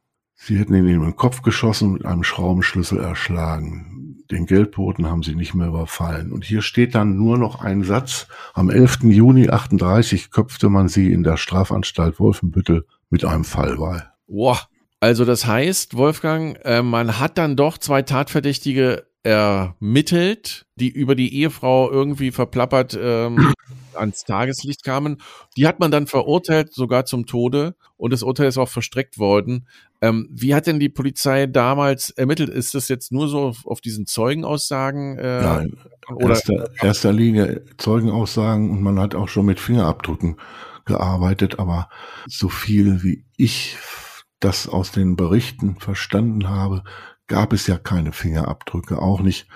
Sie 0.41 0.57
hätten 0.57 0.73
ihn 0.73 0.87
in 0.87 1.01
den 1.01 1.15
Kopf 1.15 1.41
geschossen 1.41 1.89
und 1.89 1.93
mit 1.93 2.05
einem 2.05 2.23
Schraubenschlüssel 2.23 2.99
erschlagen 2.99 3.99
den 4.31 4.45
Geldboten 4.45 5.07
haben 5.07 5.23
sie 5.23 5.35
nicht 5.35 5.55
mehr 5.55 5.67
überfallen. 5.67 6.31
Und 6.31 6.45
hier 6.45 6.61
steht 6.61 6.95
dann 6.95 7.17
nur 7.17 7.37
noch 7.37 7.61
ein 7.61 7.83
Satz. 7.83 8.27
Am 8.53 8.69
11. 8.69 8.99
Juni 9.03 9.49
38 9.49 10.29
köpfte 10.31 10.69
man 10.69 10.87
sie 10.87 11.11
in 11.11 11.23
der 11.23 11.37
Strafanstalt 11.37 12.19
Wolfenbüttel 12.19 12.85
mit 13.09 13.25
einem 13.25 13.43
Fallbeil. 13.43 14.11
Boah. 14.27 14.59
Also 15.01 15.23
das 15.23 15.47
heißt, 15.47 15.95
Wolfgang, 15.95 16.59
äh, 16.65 16.81
man 16.81 17.19
hat 17.19 17.37
dann 17.37 17.55
doch 17.55 17.77
zwei 17.77 18.01
Tatverdächtige 18.01 19.05
ermittelt, 19.23 20.65
die 20.75 20.89
über 20.89 21.15
die 21.15 21.33
Ehefrau 21.35 21.91
irgendwie 21.91 22.31
verplappert 22.31 22.97
ähm, 22.99 23.53
ans 23.93 24.23
Tageslicht 24.23 24.83
kamen. 24.83 25.17
Die 25.57 25.67
hat 25.67 25.79
man 25.79 25.91
dann 25.91 26.07
verurteilt, 26.07 26.73
sogar 26.73 27.05
zum 27.05 27.25
Tode. 27.25 27.75
Und 27.97 28.13
das 28.13 28.23
Urteil 28.23 28.47
ist 28.47 28.57
auch 28.57 28.69
verstreckt 28.69 29.17
worden. 29.19 29.67
Ähm, 30.01 30.29
wie 30.31 30.55
hat 30.55 30.67
denn 30.67 30.79
die 30.79 30.89
Polizei 30.89 31.47
damals 31.47 32.11
ermittelt? 32.11 32.49
Ist 32.49 32.73
das 32.73 32.87
jetzt 32.87 33.11
nur 33.11 33.27
so 33.27 33.39
auf, 33.39 33.65
auf 33.65 33.81
diesen 33.81 34.05
Zeugenaussagen? 34.05 35.17
Äh, 35.17 35.41
Nein, 35.41 35.77
oder 36.15 36.29
erster, 36.29 36.69
erster 36.81 37.11
Linie 37.11 37.65
Zeugenaussagen 37.77 38.69
und 38.69 38.81
man 38.81 38.99
hat 38.99 39.15
auch 39.15 39.27
schon 39.27 39.45
mit 39.45 39.59
Fingerabdrücken 39.59 40.37
gearbeitet, 40.85 41.59
aber 41.59 41.89
so 42.27 42.47
viel 42.49 43.03
wie 43.03 43.25
ich 43.35 43.77
das 44.39 44.69
aus 44.69 44.91
den 44.91 45.17
Berichten 45.17 45.75
verstanden 45.77 46.47
habe, 46.47 46.83
gab 47.29 47.53
es 47.53 47.67
ja 47.67 47.77
keine 47.77 48.11
Fingerabdrücke, 48.11 49.01
auch 49.01 49.21
nicht 49.21 49.47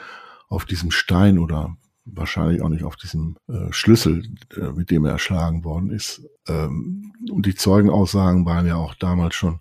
auf 0.47 0.63
diesem 0.63 0.91
Stein 0.91 1.37
oder 1.37 1.75
wahrscheinlich 2.05 2.61
auch 2.61 2.69
nicht 2.69 2.83
auf 2.83 2.95
diesem 2.95 3.35
äh, 3.49 3.71
Schlüssel, 3.71 4.23
äh, 4.55 4.71
mit 4.71 4.91
dem 4.91 5.05
er 5.05 5.13
erschlagen 5.13 5.63
worden 5.63 5.89
ist. 5.89 6.21
Ähm, 6.47 7.13
und 7.29 7.45
die 7.45 7.55
Zeugenaussagen 7.55 8.45
waren 8.45 8.67
ja 8.67 8.75
auch 8.75 8.93
damals 8.93 9.35
schon, 9.35 9.59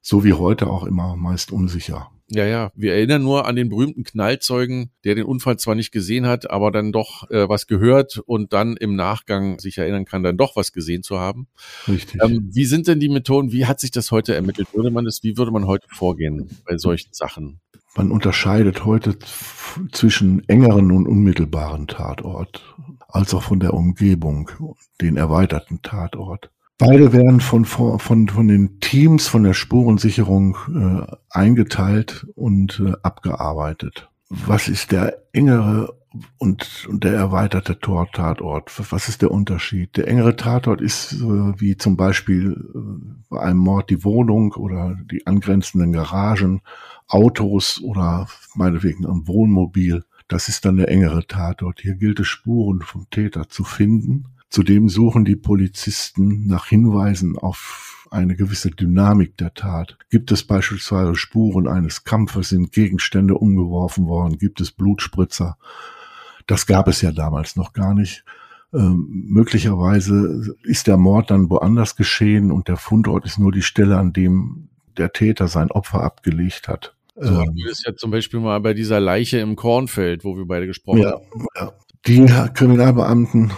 so 0.00 0.24
wie 0.24 0.34
heute 0.34 0.68
auch 0.68 0.84
immer, 0.84 1.16
meist 1.16 1.50
unsicher. 1.50 2.10
Ja, 2.30 2.44
ja, 2.44 2.72
wir 2.74 2.92
erinnern 2.92 3.22
nur 3.22 3.46
an 3.46 3.56
den 3.56 3.70
berühmten 3.70 4.04
Knallzeugen, 4.04 4.90
der 5.04 5.14
den 5.14 5.24
Unfall 5.24 5.58
zwar 5.58 5.74
nicht 5.74 5.92
gesehen 5.92 6.26
hat, 6.26 6.50
aber 6.50 6.70
dann 6.70 6.92
doch 6.92 7.30
äh, 7.30 7.48
was 7.48 7.66
gehört 7.66 8.18
und 8.18 8.52
dann 8.52 8.76
im 8.76 8.96
Nachgang 8.96 9.58
sich 9.58 9.78
erinnern 9.78 10.04
kann, 10.04 10.22
dann 10.22 10.36
doch 10.36 10.54
was 10.54 10.72
gesehen 10.72 11.02
zu 11.02 11.18
haben. 11.18 11.46
Richtig. 11.86 12.22
Ähm, 12.22 12.50
wie 12.52 12.66
sind 12.66 12.86
denn 12.86 13.00
die 13.00 13.08
Methoden? 13.08 13.50
Wie 13.50 13.64
hat 13.64 13.80
sich 13.80 13.92
das 13.92 14.10
heute 14.10 14.34
ermittelt? 14.34 14.68
Würde 14.74 14.90
man 14.90 15.06
das, 15.06 15.22
wie 15.22 15.38
würde 15.38 15.52
man 15.52 15.66
heute 15.66 15.88
vorgehen 15.90 16.50
bei 16.66 16.76
solchen 16.76 17.14
Sachen? 17.14 17.60
Man 17.96 18.12
unterscheidet 18.12 18.84
heute 18.84 19.16
zwischen 19.90 20.46
engeren 20.48 20.92
und 20.92 21.08
unmittelbaren 21.08 21.86
Tatort, 21.86 22.62
als 23.08 23.32
auch 23.32 23.42
von 23.42 23.58
der 23.58 23.72
Umgebung, 23.72 24.50
den 25.00 25.16
erweiterten 25.16 25.80
Tatort. 25.80 26.50
Beide 26.78 27.12
werden 27.12 27.40
von, 27.40 27.64
von, 27.64 27.98
von 27.98 28.48
den 28.48 28.78
Teams 28.78 29.26
von 29.26 29.42
der 29.42 29.54
Spurensicherung 29.54 30.56
äh, 30.72 31.16
eingeteilt 31.28 32.28
und 32.36 32.78
äh, 32.78 32.92
abgearbeitet. 33.02 34.08
Was 34.28 34.68
ist 34.68 34.92
der 34.92 35.24
engere 35.32 35.96
und, 36.38 36.86
und 36.88 37.02
der 37.02 37.14
erweiterte 37.14 37.80
Tor-Tatort? 37.80 38.70
Was 38.92 39.08
ist 39.08 39.22
der 39.22 39.32
Unterschied? 39.32 39.96
Der 39.96 40.06
engere 40.06 40.36
Tatort 40.36 40.80
ist 40.80 41.14
äh, 41.14 41.16
wie 41.60 41.76
zum 41.76 41.96
Beispiel 41.96 42.52
äh, 42.52 43.12
bei 43.28 43.40
einem 43.40 43.58
Mord 43.58 43.90
die 43.90 44.04
Wohnung 44.04 44.52
oder 44.52 44.96
die 45.10 45.26
angrenzenden 45.26 45.92
Garagen, 45.92 46.62
Autos 47.08 47.80
oder 47.82 48.28
meinetwegen 48.54 49.04
ein 49.04 49.26
Wohnmobil. 49.26 50.04
Das 50.28 50.48
ist 50.48 50.64
dann 50.64 50.76
der 50.76 50.90
engere 50.90 51.26
Tatort. 51.26 51.80
Hier 51.80 51.96
gilt 51.96 52.20
es, 52.20 52.28
Spuren 52.28 52.82
vom 52.82 53.10
Täter 53.10 53.48
zu 53.48 53.64
finden 53.64 54.26
Zudem 54.50 54.88
suchen 54.88 55.24
die 55.24 55.36
Polizisten 55.36 56.46
nach 56.46 56.66
Hinweisen 56.66 57.36
auf 57.36 58.06
eine 58.10 58.36
gewisse 58.36 58.70
Dynamik 58.70 59.36
der 59.36 59.52
Tat. 59.52 59.98
Gibt 60.10 60.32
es 60.32 60.42
beispielsweise 60.42 61.14
Spuren 61.14 61.68
eines 61.68 62.04
Kampfes, 62.04 62.50
sind 62.50 62.72
Gegenstände 62.72 63.34
umgeworfen 63.34 64.06
worden, 64.06 64.38
gibt 64.38 64.60
es 64.60 64.72
Blutspritzer? 64.72 65.58
Das 66.46 66.66
gab 66.66 66.88
es 66.88 67.02
ja 67.02 67.12
damals 67.12 67.56
noch 67.56 67.74
gar 67.74 67.94
nicht. 67.94 68.24
Ähm, 68.72 69.26
möglicherweise 69.28 70.54
ist 70.62 70.86
der 70.86 70.96
Mord 70.96 71.30
dann 71.30 71.50
woanders 71.50 71.96
geschehen 71.96 72.50
und 72.50 72.68
der 72.68 72.76
Fundort 72.76 73.24
ist 73.24 73.38
nur 73.38 73.52
die 73.52 73.62
Stelle, 73.62 73.98
an 73.98 74.12
dem 74.12 74.68
der 74.96 75.12
Täter 75.12 75.48
sein 75.48 75.70
Opfer 75.70 76.02
abgelegt 76.02 76.68
hat. 76.68 76.94
So 77.16 77.40
ähm, 77.40 77.54
wir 77.54 77.70
es 77.70 77.82
ja 77.84 77.94
zum 77.94 78.10
Beispiel 78.10 78.40
mal 78.40 78.60
bei 78.60 78.74
dieser 78.74 79.00
Leiche 79.00 79.38
im 79.38 79.56
Kornfeld, 79.56 80.24
wo 80.24 80.36
wir 80.36 80.46
beide 80.46 80.66
gesprochen 80.66 81.00
ja, 81.00 81.12
haben. 81.12 81.46
Ja. 81.54 81.72
Die 82.06 82.24
Kriminalbeamten 82.54 83.52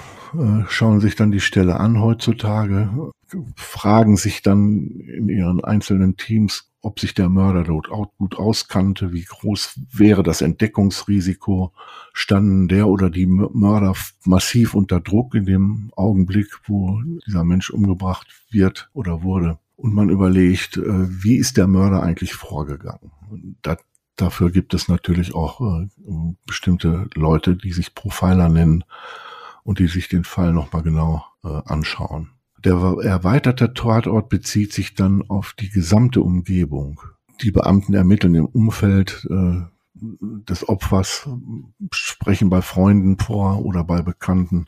schauen 0.69 1.01
sich 1.01 1.17
dann 1.17 1.31
die 1.31 1.41
Stelle 1.41 1.79
an 1.81 2.01
heutzutage, 2.01 3.13
fragen 3.57 4.17
sich 4.17 4.43
dann 4.43 4.87
in 5.01 5.29
ihren 5.29 5.65
einzelnen 5.65 6.17
Teams, 6.17 6.71
ob 6.83 6.99
sich 6.99 7.15
der 7.15 7.29
Mörder 7.29 7.65
dort 7.65 7.91
auch 7.91 8.13
gut 8.17 8.37
auskannte, 8.39 9.13
wie 9.13 9.25
groß 9.25 9.81
wäre 9.93 10.23
das 10.23 10.41
Entdeckungsrisiko, 10.41 11.73
standen 12.13 12.69
der 12.69 12.89
oder 12.89 13.11
die 13.11 13.27
Mörder 13.27 13.95
massiv 14.25 14.75
unter 14.75 15.01
Druck 15.01 15.35
in 15.35 15.45
dem 15.45 15.93
Augenblick, 15.95 16.49
wo 16.67 17.01
dieser 17.27 17.45
Mensch 17.45 17.71
umgebracht 17.71 18.29
wird 18.51 18.89
oder 18.95 19.23
wurde. 19.23 19.59
Und 19.77 19.95
man 19.95 20.11
überlegt, 20.11 20.77
äh, 20.77 20.83
wie 21.23 21.37
ist 21.37 21.57
der 21.57 21.67
Mörder 21.67 22.03
eigentlich 22.03 22.35
vorgegangen? 22.35 23.11
Da, 23.63 23.77
dafür 24.17 24.51
gibt 24.51 24.75
es 24.75 24.89
natürlich 24.89 25.35
auch 25.35 25.61
äh, 25.61 25.89
bestimmte 26.47 27.09
Leute, 27.15 27.57
die 27.57 27.73
sich 27.73 27.95
Profiler 27.95 28.49
nennen 28.49 28.85
und 29.63 29.79
die 29.79 29.87
sich 29.87 30.09
den 30.09 30.25
Fall 30.25 30.53
nochmal 30.53 30.83
genau 30.83 31.25
äh, 31.45 31.49
anschauen. 31.67 32.31
Der 32.65 32.75
erweiterte 32.75 33.73
Tatort 33.73 34.29
bezieht 34.29 34.73
sich 34.73 34.95
dann 34.95 35.23
auf 35.29 35.55
die 35.59 35.71
gesamte 35.71 36.21
Umgebung. 36.21 37.01
Die 37.43 37.51
Beamten 37.51 37.95
ermitteln 37.95 38.35
im 38.35 38.47
Umfeld 38.47 39.27
äh, 39.31 39.63
des 39.95 40.69
Opfers, 40.69 41.29
sprechen 41.91 42.51
bei 42.51 42.63
Freunden 42.63 43.19
vor 43.19 43.65
oder 43.65 43.85
bei 43.85 44.03
Bekannten, 44.03 44.67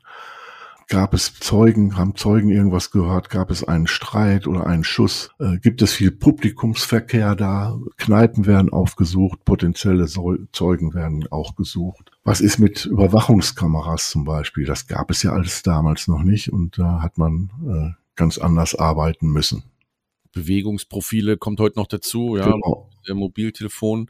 Gab 0.92 1.14
es 1.14 1.32
Zeugen? 1.40 1.96
Haben 1.96 2.16
Zeugen 2.16 2.50
irgendwas 2.50 2.90
gehört? 2.90 3.30
Gab 3.30 3.50
es 3.50 3.64
einen 3.64 3.86
Streit 3.86 4.46
oder 4.46 4.66
einen 4.66 4.84
Schuss? 4.84 5.30
Äh, 5.38 5.56
gibt 5.56 5.80
es 5.80 5.94
viel 5.94 6.10
Publikumsverkehr 6.10 7.34
da? 7.34 7.78
Kneipen 7.96 8.44
werden 8.44 8.70
aufgesucht, 8.70 9.42
potenzielle 9.46 10.06
Zeugen 10.06 10.92
werden 10.92 11.26
auch 11.30 11.56
gesucht. 11.56 12.11
Was 12.24 12.40
ist 12.40 12.58
mit 12.58 12.86
Überwachungskameras 12.86 14.10
zum 14.10 14.24
Beispiel? 14.24 14.64
Das 14.64 14.86
gab 14.86 15.10
es 15.10 15.22
ja 15.24 15.32
alles 15.32 15.62
damals 15.62 16.06
noch 16.06 16.22
nicht 16.22 16.52
und 16.52 16.78
da 16.78 17.02
hat 17.02 17.18
man 17.18 17.50
äh, 17.66 18.02
ganz 18.14 18.38
anders 18.38 18.76
arbeiten 18.76 19.28
müssen. 19.28 19.64
Bewegungsprofile 20.32 21.36
kommt 21.36 21.60
heute 21.60 21.78
noch 21.78 21.88
dazu, 21.88 22.36
ja. 22.36 22.44
Genau. 22.44 22.88
Der 23.08 23.16
Mobiltelefon. 23.16 24.08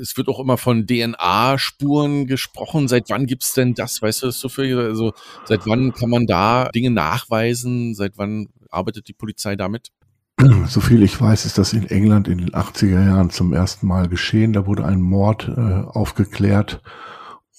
Es 0.00 0.16
wird 0.16 0.28
auch 0.28 0.40
immer 0.40 0.56
von 0.56 0.86
DNA-Spuren 0.86 2.26
gesprochen. 2.26 2.88
Seit 2.88 3.10
wann 3.10 3.26
gibt's 3.26 3.52
denn 3.52 3.74
das? 3.74 4.00
Weißt 4.00 4.22
du 4.22 4.26
das 4.26 4.40
so 4.40 4.48
viel? 4.48 4.78
Also 4.78 5.12
seit 5.44 5.66
wann 5.66 5.92
kann 5.92 6.08
man 6.08 6.24
da 6.26 6.70
Dinge 6.70 6.90
nachweisen? 6.90 7.94
Seit 7.94 8.16
wann 8.16 8.48
arbeitet 8.70 9.08
die 9.08 9.12
Polizei 9.12 9.56
damit? 9.56 9.90
So 10.68 10.80
viel 10.80 11.02
ich 11.02 11.20
weiß, 11.20 11.44
ist 11.44 11.58
das 11.58 11.74
in 11.74 11.86
England 11.90 12.26
in 12.26 12.38
den 12.38 12.50
80er 12.52 13.04
Jahren 13.04 13.28
zum 13.28 13.52
ersten 13.52 13.86
Mal 13.86 14.08
geschehen. 14.08 14.54
Da 14.54 14.66
wurde 14.66 14.86
ein 14.86 15.02
Mord 15.02 15.46
äh, 15.48 15.60
aufgeklärt 15.60 16.80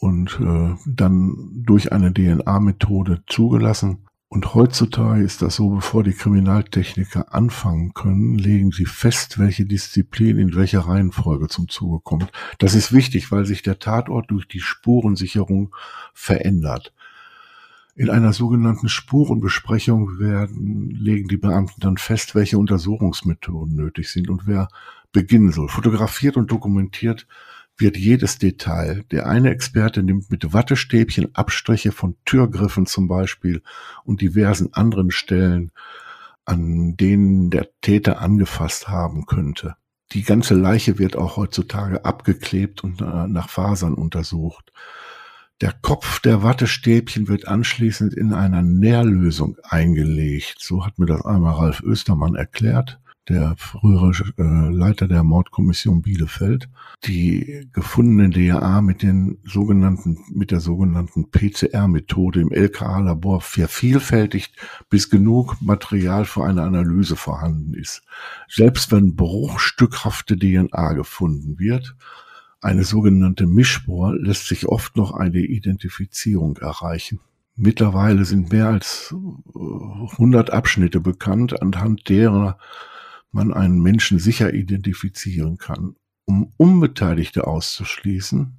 und 0.01 0.39
äh, 0.41 0.75
dann 0.87 1.63
durch 1.63 1.91
eine 1.91 2.11
DNA-Methode 2.11 3.21
zugelassen. 3.27 3.99
Und 4.29 4.55
heutzutage 4.55 5.21
ist 5.21 5.43
das 5.43 5.57
so, 5.57 5.69
bevor 5.69 6.03
die 6.03 6.13
Kriminaltechniker 6.13 7.35
anfangen 7.35 7.93
können, 7.93 8.35
legen 8.35 8.71
sie 8.71 8.87
fest, 8.87 9.37
welche 9.37 9.65
Disziplin 9.67 10.39
in 10.39 10.55
welcher 10.55 10.79
Reihenfolge 10.79 11.49
zum 11.49 11.69
Zuge 11.69 11.99
kommt. 11.99 12.31
Das 12.57 12.73
ist 12.73 12.91
wichtig, 12.91 13.31
weil 13.31 13.45
sich 13.45 13.61
der 13.61 13.77
Tatort 13.77 14.31
durch 14.31 14.47
die 14.47 14.59
Spurensicherung 14.59 15.75
verändert. 16.15 16.93
In 17.93 18.09
einer 18.09 18.33
sogenannten 18.33 18.89
Spurenbesprechung 18.89 20.17
werden, 20.17 20.89
legen 20.89 21.27
die 21.27 21.37
Beamten 21.37 21.79
dann 21.79 21.97
fest, 21.97 22.33
welche 22.33 22.57
Untersuchungsmethoden 22.57 23.75
nötig 23.75 24.09
sind 24.09 24.31
und 24.31 24.47
wer 24.47 24.67
beginnen 25.11 25.51
soll. 25.51 25.67
Fotografiert 25.67 26.37
und 26.37 26.49
dokumentiert 26.49 27.27
wird 27.77 27.97
jedes 27.97 28.37
Detail. 28.37 29.03
Der 29.11 29.27
eine 29.27 29.49
Experte 29.49 30.03
nimmt 30.03 30.29
mit 30.29 30.53
Wattestäbchen 30.53 31.33
Abstriche 31.35 31.91
von 31.91 32.15
Türgriffen 32.25 32.85
zum 32.85 33.07
Beispiel 33.07 33.61
und 34.03 34.21
diversen 34.21 34.73
anderen 34.73 35.11
Stellen, 35.11 35.71
an 36.45 36.95
denen 36.97 37.49
der 37.49 37.69
Täter 37.81 38.21
angefasst 38.21 38.87
haben 38.87 39.25
könnte. 39.25 39.75
Die 40.13 40.23
ganze 40.23 40.55
Leiche 40.55 40.99
wird 40.99 41.15
auch 41.15 41.37
heutzutage 41.37 42.03
abgeklebt 42.03 42.83
und 42.83 43.01
äh, 43.01 43.27
nach 43.27 43.49
Fasern 43.49 43.93
untersucht. 43.93 44.71
Der 45.61 45.71
Kopf 45.71 46.19
der 46.19 46.43
Wattestäbchen 46.43 47.27
wird 47.27 47.47
anschließend 47.47 48.13
in 48.13 48.33
einer 48.33 48.61
Nährlösung 48.61 49.57
eingelegt. 49.63 50.55
So 50.59 50.85
hat 50.85 50.97
mir 50.99 51.05
das 51.05 51.23
einmal 51.23 51.53
Ralf 51.53 51.81
Östermann 51.81 52.35
erklärt 52.35 52.99
der 53.31 53.55
frühere 53.57 54.11
äh, 54.37 54.69
Leiter 54.69 55.07
der 55.07 55.23
Mordkommission 55.23 56.01
Bielefeld, 56.01 56.69
die 57.05 57.67
gefundene 57.73 58.29
DNA 58.29 58.81
mit 58.81 59.01
den 59.01 59.39
sogenannten, 59.43 60.19
mit 60.33 60.51
der 60.51 60.59
sogenannten 60.59 61.31
PCR-Methode 61.31 62.41
im 62.41 62.51
LKA-Labor 62.51 63.41
vervielfältigt, 63.41 64.53
bis 64.89 65.09
genug 65.09 65.61
Material 65.61 66.25
für 66.25 66.43
eine 66.43 66.63
Analyse 66.63 67.15
vorhanden 67.15 67.73
ist. 67.73 68.03
Selbst 68.47 68.91
wenn 68.91 69.15
bruchstückhafte 69.15 70.37
DNA 70.37 70.93
gefunden 70.93 71.57
wird, 71.57 71.95
eine 72.61 72.83
sogenannte 72.83 73.47
Mischspur 73.47 74.15
lässt 74.15 74.47
sich 74.47 74.67
oft 74.67 74.95
noch 74.95 75.13
eine 75.13 75.39
Identifizierung 75.39 76.57
erreichen. 76.57 77.19
Mittlerweile 77.55 78.25
sind 78.25 78.51
mehr 78.51 78.67
als 78.67 79.13
100 79.53 80.49
äh, 80.49 80.51
Abschnitte 80.51 80.99
bekannt, 80.99 81.61
anhand 81.61 82.07
derer 82.07 82.57
man 83.31 83.53
einen 83.53 83.81
Menschen 83.81 84.19
sicher 84.19 84.53
identifizieren 84.53 85.57
kann. 85.57 85.95
Um 86.25 86.53
Unbeteiligte 86.57 87.47
auszuschließen, 87.47 88.57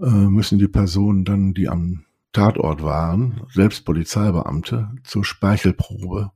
äh, 0.00 0.04
müssen 0.04 0.58
die 0.58 0.68
Personen 0.68 1.24
dann, 1.24 1.54
die 1.54 1.68
am 1.68 2.04
Tatort 2.32 2.82
waren, 2.82 3.42
selbst 3.52 3.84
Polizeibeamte, 3.84 4.90
zur 5.04 5.24
Speichelprobe. 5.24 6.32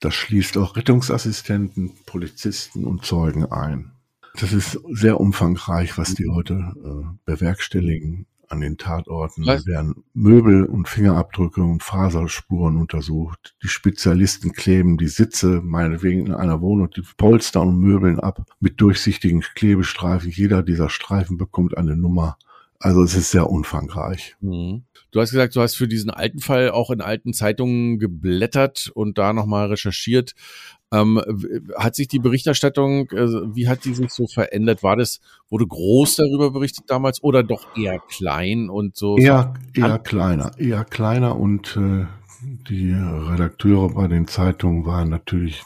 Das 0.00 0.14
schließt 0.14 0.58
auch 0.58 0.76
Rettungsassistenten, 0.76 1.92
Polizisten 2.04 2.84
und 2.84 3.04
Zeugen 3.04 3.46
ein. 3.46 3.92
Das 4.38 4.52
ist 4.52 4.78
sehr 4.92 5.20
umfangreich, 5.20 5.96
was 5.96 6.14
die 6.14 6.28
heute 6.28 6.74
äh, 6.84 7.16
bewerkstelligen 7.24 8.26
an 8.48 8.60
den 8.60 8.78
Tatorten. 8.78 9.44
Da 9.44 9.64
werden 9.66 10.04
Möbel 10.14 10.64
und 10.64 10.88
Fingerabdrücke 10.88 11.62
und 11.62 11.82
Faserspuren 11.82 12.76
untersucht. 12.76 13.54
Die 13.62 13.68
Spezialisten 13.68 14.52
kleben 14.52 14.96
die 14.98 15.08
Sitze, 15.08 15.60
meinetwegen 15.62 16.26
in 16.26 16.34
einer 16.34 16.60
Wohnung, 16.60 16.90
die 16.90 17.02
Polster 17.16 17.62
und 17.62 17.78
Möbeln 17.78 18.20
ab 18.20 18.44
mit 18.60 18.80
durchsichtigen 18.80 19.40
Klebestreifen. 19.40 20.30
Jeder 20.30 20.62
dieser 20.62 20.88
Streifen 20.88 21.38
bekommt 21.38 21.76
eine 21.76 21.96
Nummer. 21.96 22.38
Also 22.78 23.02
es 23.02 23.14
ist 23.14 23.30
sehr 23.30 23.48
umfangreich. 23.48 24.36
Mhm. 24.40 24.84
Du 25.16 25.22
hast 25.22 25.30
gesagt, 25.30 25.56
du 25.56 25.62
hast 25.62 25.76
für 25.76 25.88
diesen 25.88 26.10
alten 26.10 26.40
Fall 26.40 26.70
auch 26.70 26.90
in 26.90 27.00
alten 27.00 27.32
Zeitungen 27.32 27.98
geblättert 27.98 28.90
und 28.92 29.16
da 29.16 29.32
nochmal 29.32 29.68
recherchiert. 29.68 30.34
Ähm, 30.92 31.22
hat 31.74 31.94
sich 31.94 32.06
die 32.06 32.18
Berichterstattung, 32.18 33.08
äh, 33.12 33.54
wie 33.54 33.66
hat 33.66 33.86
die 33.86 33.94
sich 33.94 34.10
so 34.10 34.26
verändert? 34.26 34.82
War 34.82 34.94
das, 34.94 35.20
wurde 35.48 35.66
groß 35.66 36.16
darüber 36.16 36.50
berichtet 36.50 36.90
damals 36.90 37.22
oder 37.22 37.42
doch 37.42 37.74
eher 37.74 37.98
klein 37.98 38.68
und 38.68 38.94
so? 38.94 39.16
Eher, 39.16 39.54
eher 39.72 39.98
kleiner, 40.00 40.50
eher 40.58 40.84
kleiner 40.84 41.40
und 41.40 41.78
äh, 41.78 42.04
die 42.68 42.92
Redakteure 42.92 43.94
bei 43.94 44.08
den 44.08 44.28
Zeitungen 44.28 44.84
waren 44.84 45.08
natürlich 45.08 45.62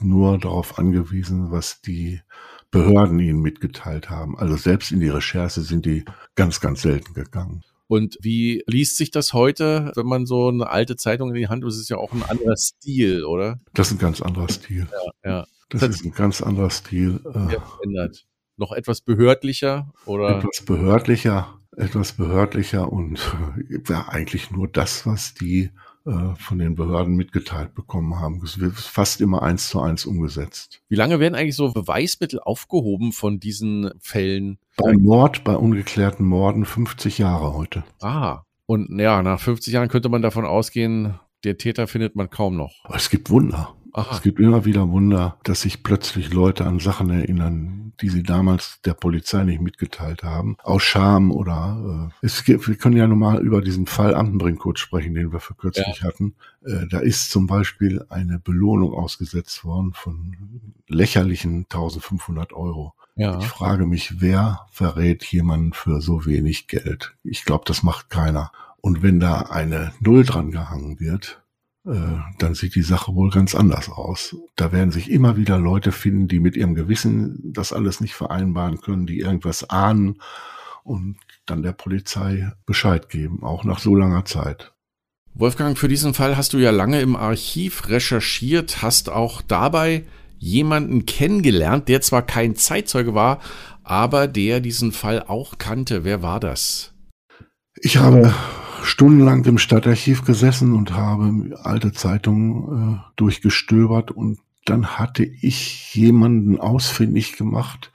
nur 0.00 0.38
darauf 0.38 0.78
angewiesen, 0.78 1.50
was 1.50 1.82
die 1.82 2.22
Behörden 2.70 3.18
ihnen 3.18 3.42
mitgeteilt 3.42 4.08
haben. 4.08 4.38
Also 4.38 4.56
selbst 4.56 4.92
in 4.92 5.00
die 5.00 5.10
Recherche 5.10 5.60
sind 5.60 5.84
die 5.84 6.06
ganz, 6.36 6.62
ganz 6.62 6.80
selten 6.80 7.12
gegangen. 7.12 7.64
Und 7.88 8.18
wie 8.20 8.62
liest 8.66 8.98
sich 8.98 9.10
das 9.10 9.32
heute, 9.32 9.92
wenn 9.96 10.06
man 10.06 10.26
so 10.26 10.48
eine 10.48 10.68
alte 10.68 10.96
Zeitung 10.96 11.30
in 11.30 11.34
die 11.34 11.48
Hand, 11.48 11.64
das 11.64 11.76
ist 11.76 11.88
ja 11.88 11.96
auch 11.96 12.12
ein 12.12 12.22
anderer 12.22 12.56
Stil, 12.56 13.24
oder? 13.24 13.60
Das 13.72 13.88
ist 13.88 13.94
ein 13.94 13.98
ganz 13.98 14.20
anderer 14.20 14.48
Stil. 14.48 14.86
Ja, 15.24 15.30
ja. 15.30 15.46
Das, 15.70 15.80
das 15.80 15.96
ist 15.96 16.04
ein 16.04 16.12
ganz 16.12 16.42
anderer 16.42 16.70
Stil. 16.70 17.20
Äh, 17.24 17.56
verändert. 17.60 18.26
Noch 18.56 18.72
etwas 18.72 19.00
behördlicher 19.00 19.92
oder? 20.04 20.38
Etwas 20.38 20.64
behördlicher, 20.64 21.58
etwas 21.76 22.12
behördlicher 22.12 22.92
und 22.92 23.18
äh, 23.70 23.80
ja, 23.88 24.08
eigentlich 24.08 24.50
nur 24.50 24.68
das, 24.68 25.06
was 25.06 25.32
die 25.34 25.70
von 26.38 26.58
den 26.58 26.74
Behörden 26.74 27.16
mitgeteilt 27.16 27.74
bekommen 27.74 28.18
haben. 28.18 28.40
Es 28.44 28.58
wird 28.58 28.74
fast 28.74 29.20
immer 29.20 29.42
eins 29.42 29.68
zu 29.68 29.80
eins 29.80 30.06
umgesetzt. 30.06 30.80
Wie 30.88 30.96
lange 30.96 31.20
werden 31.20 31.34
eigentlich 31.34 31.56
so 31.56 31.72
Beweismittel 31.72 32.40
aufgehoben 32.40 33.12
von 33.12 33.40
diesen 33.40 33.90
Fällen? 34.00 34.58
Bei 34.76 34.92
Mord, 34.94 35.44
bei 35.44 35.54
ungeklärten 35.54 36.26
Morden 36.26 36.64
50 36.64 37.18
Jahre 37.18 37.54
heute. 37.54 37.84
Ah, 38.00 38.42
und 38.66 39.00
ja, 39.00 39.22
nach 39.22 39.40
50 39.40 39.72
Jahren 39.72 39.88
könnte 39.88 40.08
man 40.08 40.22
davon 40.22 40.44
ausgehen, 40.44 41.18
der 41.44 41.56
Täter 41.56 41.86
findet 41.86 42.16
man 42.16 42.28
kaum 42.28 42.56
noch. 42.56 42.84
Es 42.94 43.10
gibt 43.10 43.30
Wunder. 43.30 43.74
Aha. 43.98 44.14
Es 44.14 44.22
gibt 44.22 44.38
immer 44.38 44.64
wieder 44.64 44.88
Wunder, 44.90 45.38
dass 45.42 45.62
sich 45.62 45.82
plötzlich 45.82 46.32
Leute 46.32 46.64
an 46.64 46.78
Sachen 46.78 47.10
erinnern, 47.10 47.92
die 48.00 48.08
sie 48.08 48.22
damals 48.22 48.80
der 48.84 48.94
Polizei 48.94 49.42
nicht 49.42 49.60
mitgeteilt 49.60 50.22
haben. 50.22 50.56
Aus 50.62 50.84
Scham 50.84 51.32
oder 51.32 52.12
äh, 52.22 52.26
es 52.26 52.44
gibt, 52.44 52.68
wir 52.68 52.76
können 52.76 52.96
ja 52.96 53.08
normal 53.08 53.44
über 53.44 53.60
diesen 53.60 53.86
Fall 53.86 54.14
Amtenbrink 54.14 54.60
kurz 54.60 54.78
sprechen, 54.78 55.14
den 55.14 55.32
wir 55.32 55.40
für 55.40 55.54
kürzlich 55.54 56.00
ja. 56.00 56.06
hatten. 56.06 56.36
Äh, 56.64 56.86
da 56.88 57.00
ist 57.00 57.30
zum 57.30 57.48
Beispiel 57.48 58.04
eine 58.08 58.38
Belohnung 58.38 58.92
ausgesetzt 58.92 59.64
worden 59.64 59.92
von 59.94 60.36
lächerlichen 60.86 61.64
1500 61.64 62.52
Euro. 62.52 62.94
Ja. 63.16 63.40
Ich 63.40 63.48
frage 63.48 63.84
mich, 63.86 64.20
wer 64.20 64.66
verrät 64.70 65.24
jemanden 65.24 65.72
für 65.72 66.00
so 66.00 66.24
wenig 66.24 66.68
Geld? 66.68 67.16
Ich 67.24 67.44
glaube, 67.44 67.64
das 67.66 67.82
macht 67.82 68.10
keiner. 68.10 68.52
Und 68.80 69.02
wenn 69.02 69.18
da 69.18 69.40
eine 69.40 69.92
Null 69.98 70.24
dran 70.24 70.52
gehangen 70.52 71.00
wird, 71.00 71.42
dann 72.38 72.54
sieht 72.54 72.74
die 72.74 72.82
Sache 72.82 73.14
wohl 73.14 73.30
ganz 73.30 73.54
anders 73.54 73.88
aus. 73.88 74.36
Da 74.56 74.72
werden 74.72 74.90
sich 74.90 75.10
immer 75.10 75.36
wieder 75.36 75.58
Leute 75.58 75.90
finden, 75.90 76.28
die 76.28 76.40
mit 76.40 76.56
ihrem 76.56 76.74
Gewissen 76.74 77.52
das 77.52 77.72
alles 77.72 78.00
nicht 78.00 78.14
vereinbaren 78.14 78.80
können, 78.80 79.06
die 79.06 79.20
irgendwas 79.20 79.70
ahnen 79.70 80.20
und 80.84 81.16
dann 81.46 81.62
der 81.62 81.72
Polizei 81.72 82.52
Bescheid 82.66 83.08
geben, 83.08 83.42
auch 83.42 83.64
nach 83.64 83.78
so 83.78 83.94
langer 83.94 84.24
Zeit. 84.24 84.72
Wolfgang, 85.34 85.78
für 85.78 85.88
diesen 85.88 86.14
Fall 86.14 86.36
hast 86.36 86.52
du 86.52 86.58
ja 86.58 86.70
lange 86.70 87.00
im 87.00 87.16
Archiv 87.16 87.88
recherchiert, 87.88 88.82
hast 88.82 89.08
auch 89.08 89.40
dabei 89.40 90.04
jemanden 90.38 91.06
kennengelernt, 91.06 91.88
der 91.88 92.00
zwar 92.00 92.22
kein 92.22 92.54
Zeitzeuge 92.54 93.14
war, 93.14 93.40
aber 93.82 94.26
der 94.26 94.60
diesen 94.60 94.92
Fall 94.92 95.22
auch 95.22 95.58
kannte. 95.58 96.04
Wer 96.04 96.22
war 96.22 96.40
das? 96.40 96.92
Ich 97.76 97.96
habe 97.96 98.34
stundenlang 98.82 99.44
im 99.44 99.58
Stadtarchiv 99.58 100.24
gesessen 100.24 100.74
und 100.74 100.92
habe 100.92 101.56
alte 101.62 101.92
Zeitungen 101.92 102.94
äh, 102.94 102.98
durchgestöbert 103.16 104.10
und 104.10 104.38
dann 104.64 104.98
hatte 104.98 105.24
ich 105.24 105.94
jemanden 105.94 106.60
ausfindig 106.60 107.36
gemacht, 107.36 107.90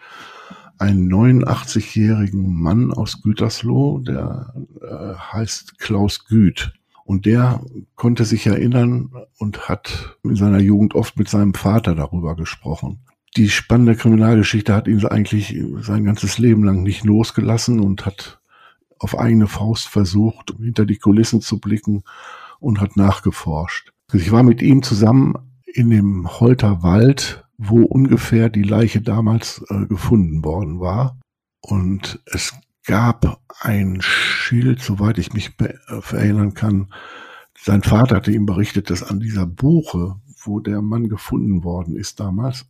einen 0.80 1.12
89-jährigen 1.12 2.54
Mann 2.60 2.92
aus 2.92 3.22
Gütersloh, 3.22 4.00
der 4.00 4.54
äh, 4.82 5.16
heißt 5.16 5.80
Klaus 5.80 6.26
Güth. 6.26 6.74
Und 7.06 7.26
der 7.26 7.62
konnte 7.96 8.26
sich 8.26 8.48
erinnern 8.48 9.12
und 9.38 9.68
hat 9.68 10.18
in 10.24 10.36
seiner 10.36 10.60
Jugend 10.60 10.96
oft 10.96 11.18
mit 11.18 11.28
seinem 11.28 11.54
Vater 11.54 11.96
darüber 11.96 12.36
gesprochen. 12.36 13.02
Die 13.36 13.50
spannende 13.50 13.96
Kriminalgeschichte 13.96 14.74
hat 14.74 14.88
ihn 14.88 15.06
eigentlich 15.06 15.60
sein 15.82 16.06
ganzes 16.06 16.38
Leben 16.38 16.64
lang 16.64 16.84
nicht 16.84 17.04
losgelassen 17.04 17.80
und 17.80 18.06
hat 18.06 18.40
auf 19.04 19.20
eigene 19.20 19.48
Faust 19.48 19.88
versucht, 19.88 20.56
hinter 20.58 20.86
die 20.86 20.98
Kulissen 20.98 21.42
zu 21.42 21.60
blicken 21.60 22.04
und 22.60 22.80
hat 22.80 22.96
nachgeforscht. 22.96 23.92
Ich 24.14 24.32
war 24.32 24.44
mit 24.44 24.62
ihm 24.62 24.84
zusammen 24.84 25.36
in 25.66 25.90
dem 25.90 26.40
Holter 26.40 26.84
Wald, 26.84 27.46
wo 27.58 27.84
ungefähr 27.84 28.50
die 28.50 28.64
Leiche 28.64 29.02
damals 29.02 29.64
äh, 29.70 29.86
gefunden 29.86 30.44
worden 30.44 30.80
war. 30.80 31.20
Und 31.62 32.22
es 32.26 32.54
gab 32.86 33.42
ein 33.60 34.00
Schild, 34.02 34.82
soweit 34.82 35.18
ich 35.18 35.34
mich 35.34 35.52
äh, 35.60 35.74
erinnern 36.12 36.54
kann. 36.54 36.94
Sein 37.58 37.84
Vater 37.84 38.18
hatte 38.18 38.32
ihm 38.32 38.46
berichtet, 38.46 38.90
dass 38.90 39.04
an 39.04 39.20
dieser 39.20 39.46
Buche, 39.46 40.16
wo 40.44 40.60
der 40.60 40.82
Mann 40.82 41.10
gefunden 41.10 41.64
worden 41.64 41.96
ist 41.96 42.20
damals, 42.20 42.66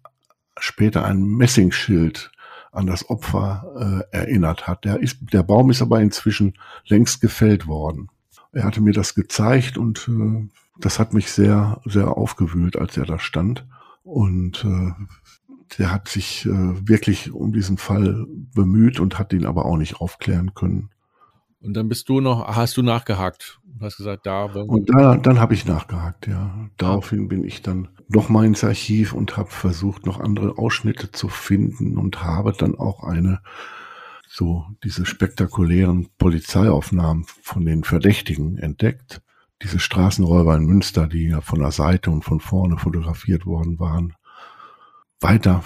später 0.59 1.05
ein 1.05 1.23
Messingschild 1.23 2.31
an 2.73 2.87
das 2.87 3.09
Opfer 3.09 4.03
äh, 4.11 4.17
erinnert 4.17 4.67
hat. 4.67 4.83
Der, 4.83 4.99
ist, 4.99 5.17
der 5.31 5.43
Baum 5.43 5.69
ist 5.69 5.81
aber 5.81 6.01
inzwischen 6.01 6.55
längst 6.87 7.21
gefällt 7.21 7.67
worden. 7.67 8.09
Er 8.51 8.63
hatte 8.63 8.81
mir 8.81 8.93
das 8.93 9.15
gezeigt 9.15 9.77
und 9.77 10.09
äh, 10.09 10.49
das 10.79 10.99
hat 10.99 11.13
mich 11.13 11.31
sehr, 11.31 11.81
sehr 11.85 12.17
aufgewühlt, 12.17 12.77
als 12.77 12.97
er 12.97 13.05
da 13.05 13.19
stand. 13.19 13.65
Und 14.03 14.65
äh, 14.65 14.91
der 15.77 15.91
hat 15.91 16.07
sich 16.07 16.45
äh, 16.45 16.87
wirklich 16.87 17.31
um 17.31 17.53
diesen 17.53 17.77
Fall 17.77 18.25
bemüht 18.53 18.99
und 18.99 19.17
hat 19.17 19.33
ihn 19.33 19.45
aber 19.45 19.65
auch 19.65 19.77
nicht 19.77 20.01
aufklären 20.01 20.53
können. 20.53 20.89
Und 21.63 21.75
dann 21.75 21.87
bist 21.87 22.09
du 22.09 22.19
noch, 22.19 22.45
hast 22.55 22.75
du 22.75 22.81
nachgehakt? 22.81 23.59
Du 23.63 23.85
hast 23.85 23.95
gesagt, 23.95 24.25
da. 24.25 24.43
Und 24.45 24.89
da, 24.89 25.15
dann 25.15 25.39
habe 25.39 25.53
ich 25.53 25.65
nachgehakt, 25.65 26.27
ja. 26.27 26.69
Daraufhin 26.77 27.29
bin 27.29 27.45
ich 27.45 27.61
dann 27.61 27.87
noch 28.09 28.27
mal 28.27 28.45
ins 28.45 28.65
Archiv 28.65 29.13
und 29.13 29.37
habe 29.37 29.49
versucht, 29.49 30.05
noch 30.05 30.19
andere 30.19 30.57
Ausschnitte 30.57 31.11
zu 31.11 31.29
finden 31.29 31.97
und 31.97 32.21
habe 32.21 32.51
dann 32.51 32.75
auch 32.75 33.03
eine 33.03 33.39
so 34.27 34.65
diese 34.83 35.05
spektakulären 35.05 36.09
Polizeiaufnahmen 36.17 37.25
von 37.43 37.65
den 37.65 37.83
Verdächtigen 37.83 38.57
entdeckt. 38.57 39.21
Diese 39.61 39.79
Straßenräuber 39.79 40.57
in 40.57 40.65
Münster, 40.65 41.07
die 41.07 41.29
ja 41.29 41.41
von 41.41 41.59
der 41.59 41.71
Seite 41.71 42.11
und 42.11 42.23
von 42.23 42.39
vorne 42.39 42.77
fotografiert 42.77 43.45
worden 43.45 43.79
waren. 43.79 44.15
Weiter 45.21 45.63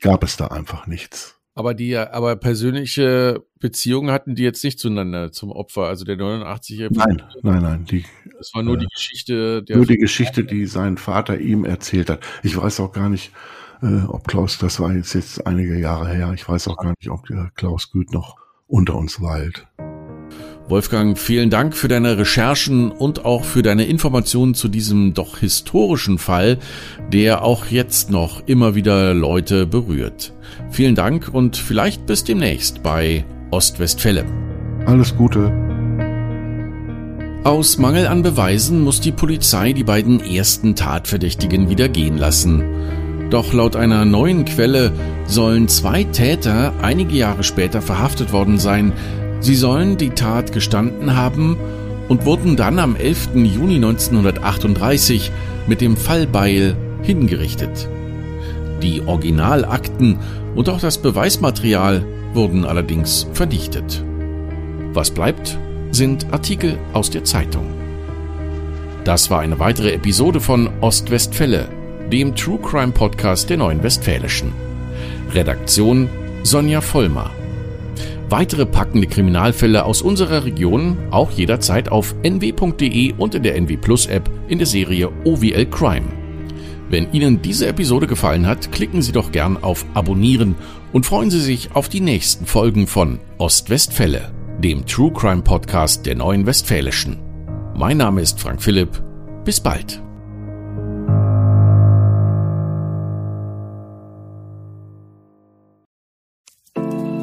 gab 0.00 0.24
es 0.24 0.36
da 0.36 0.46
einfach 0.46 0.86
nichts. 0.86 1.41
Aber 1.54 1.74
die, 1.74 1.96
aber 1.96 2.36
persönliche 2.36 3.44
Beziehungen 3.60 4.10
hatten 4.10 4.34
die 4.34 4.42
jetzt 4.42 4.64
nicht 4.64 4.78
zueinander 4.78 5.32
zum 5.32 5.50
Opfer, 5.50 5.82
also 5.82 6.04
der 6.04 6.16
89-jährige. 6.16 6.98
Nein, 6.98 7.22
nein, 7.42 7.62
nein. 7.62 7.84
Die, 7.84 8.04
das 8.38 8.54
war 8.54 8.62
nur 8.62 8.76
äh, 8.76 8.80
die 8.80 8.86
Geschichte. 8.86 9.62
Der 9.62 9.76
nur 9.76 9.86
die 9.86 9.98
Geschichte, 9.98 10.44
die 10.44 10.64
sein 10.64 10.96
Vater 10.96 11.38
ihm 11.38 11.64
erzählt 11.64 12.08
hat. 12.08 12.20
Ich 12.42 12.56
weiß 12.56 12.80
auch 12.80 12.92
gar 12.92 13.10
nicht, 13.10 13.32
äh, 13.82 14.02
ob 14.04 14.26
Klaus, 14.26 14.58
das 14.58 14.80
war 14.80 14.94
jetzt, 14.94 15.12
jetzt 15.14 15.46
einige 15.46 15.78
Jahre 15.78 16.08
her, 16.08 16.32
ich 16.34 16.48
weiß 16.48 16.68
auch 16.68 16.78
gar 16.78 16.94
nicht, 16.98 17.10
ob 17.10 17.26
der 17.26 17.50
Klaus 17.54 17.90
Güth 17.90 18.12
noch 18.12 18.36
unter 18.66 18.94
uns 18.94 19.20
weilt. 19.20 19.66
Wolfgang, 20.68 21.18
vielen 21.18 21.50
Dank 21.50 21.76
für 21.76 21.88
deine 21.88 22.18
Recherchen 22.18 22.90
und 22.90 23.24
auch 23.24 23.44
für 23.44 23.62
deine 23.62 23.84
Informationen 23.84 24.54
zu 24.54 24.68
diesem 24.68 25.12
doch 25.12 25.38
historischen 25.38 26.18
Fall, 26.18 26.58
der 27.12 27.42
auch 27.42 27.66
jetzt 27.66 28.10
noch 28.10 28.42
immer 28.46 28.74
wieder 28.74 29.12
Leute 29.12 29.66
berührt. 29.66 30.32
Vielen 30.70 30.94
Dank 30.94 31.28
und 31.32 31.56
vielleicht 31.56 32.06
bis 32.06 32.24
demnächst 32.24 32.82
bei 32.82 33.24
Ostwestfälle. 33.50 34.24
Alles 34.86 35.16
Gute. 35.16 35.52
Aus 37.44 37.76
Mangel 37.76 38.06
an 38.06 38.22
Beweisen 38.22 38.82
muss 38.82 39.00
die 39.00 39.10
Polizei 39.10 39.72
die 39.72 39.84
beiden 39.84 40.20
ersten 40.20 40.76
Tatverdächtigen 40.76 41.68
wieder 41.68 41.88
gehen 41.88 42.16
lassen. 42.16 42.62
Doch 43.30 43.52
laut 43.52 43.74
einer 43.76 44.04
neuen 44.04 44.44
Quelle 44.44 44.92
sollen 45.26 45.66
zwei 45.66 46.04
Täter 46.04 46.72
einige 46.82 47.16
Jahre 47.16 47.42
später 47.42 47.82
verhaftet 47.82 48.32
worden 48.32 48.58
sein, 48.58 48.92
Sie 49.42 49.56
sollen 49.56 49.96
die 49.96 50.10
Tat 50.10 50.52
gestanden 50.52 51.16
haben 51.16 51.56
und 52.08 52.24
wurden 52.24 52.56
dann 52.56 52.78
am 52.78 52.94
11. 52.94 53.30
Juni 53.34 53.74
1938 53.74 55.32
mit 55.66 55.80
dem 55.80 55.96
Fallbeil 55.96 56.76
hingerichtet. 57.02 57.88
Die 58.82 59.02
Originalakten 59.04 60.18
und 60.54 60.68
auch 60.68 60.80
das 60.80 60.98
Beweismaterial 60.98 62.04
wurden 62.34 62.64
allerdings 62.64 63.26
vernichtet. 63.32 64.04
Was 64.92 65.10
bleibt, 65.10 65.58
sind 65.90 66.32
Artikel 66.32 66.78
aus 66.92 67.10
der 67.10 67.24
Zeitung. 67.24 67.66
Das 69.04 69.28
war 69.28 69.40
eine 69.40 69.58
weitere 69.58 69.92
Episode 69.92 70.40
von 70.40 70.70
Ostwestfälle, 70.80 71.68
dem 72.12 72.36
True 72.36 72.60
Crime 72.62 72.92
Podcast 72.92 73.50
der 73.50 73.56
Neuen 73.56 73.82
Westfälischen. 73.82 74.52
Redaktion 75.32 76.08
Sonja 76.44 76.80
Vollmer. 76.80 77.30
Weitere 78.32 78.64
packende 78.64 79.06
Kriminalfälle 79.06 79.84
aus 79.84 80.00
unserer 80.00 80.46
Region 80.46 80.96
auch 81.10 81.30
jederzeit 81.32 81.90
auf 81.90 82.14
nw.de 82.22 83.12
und 83.18 83.34
in 83.34 83.42
der 83.42 83.56
NW 83.56 83.76
Plus 83.76 84.06
App 84.06 84.30
in 84.48 84.56
der 84.56 84.66
Serie 84.66 85.12
OWL 85.26 85.66
Crime. 85.66 86.06
Wenn 86.88 87.12
Ihnen 87.12 87.42
diese 87.42 87.66
Episode 87.66 88.06
gefallen 88.06 88.46
hat, 88.46 88.72
klicken 88.72 89.02
Sie 89.02 89.12
doch 89.12 89.32
gern 89.32 89.62
auf 89.62 89.84
Abonnieren 89.92 90.54
und 90.94 91.04
freuen 91.04 91.30
Sie 91.30 91.40
sich 91.40 91.76
auf 91.76 91.90
die 91.90 92.00
nächsten 92.00 92.46
Folgen 92.46 92.86
von 92.86 93.20
Ostwestfälle, 93.36 94.32
dem 94.60 94.86
True 94.86 95.12
Crime 95.12 95.42
Podcast 95.42 96.06
der 96.06 96.14
Neuen 96.14 96.46
Westfälischen. 96.46 97.18
Mein 97.76 97.98
Name 97.98 98.22
ist 98.22 98.40
Frank 98.40 98.62
Philipp. 98.62 99.02
Bis 99.44 99.60
bald. 99.60 100.00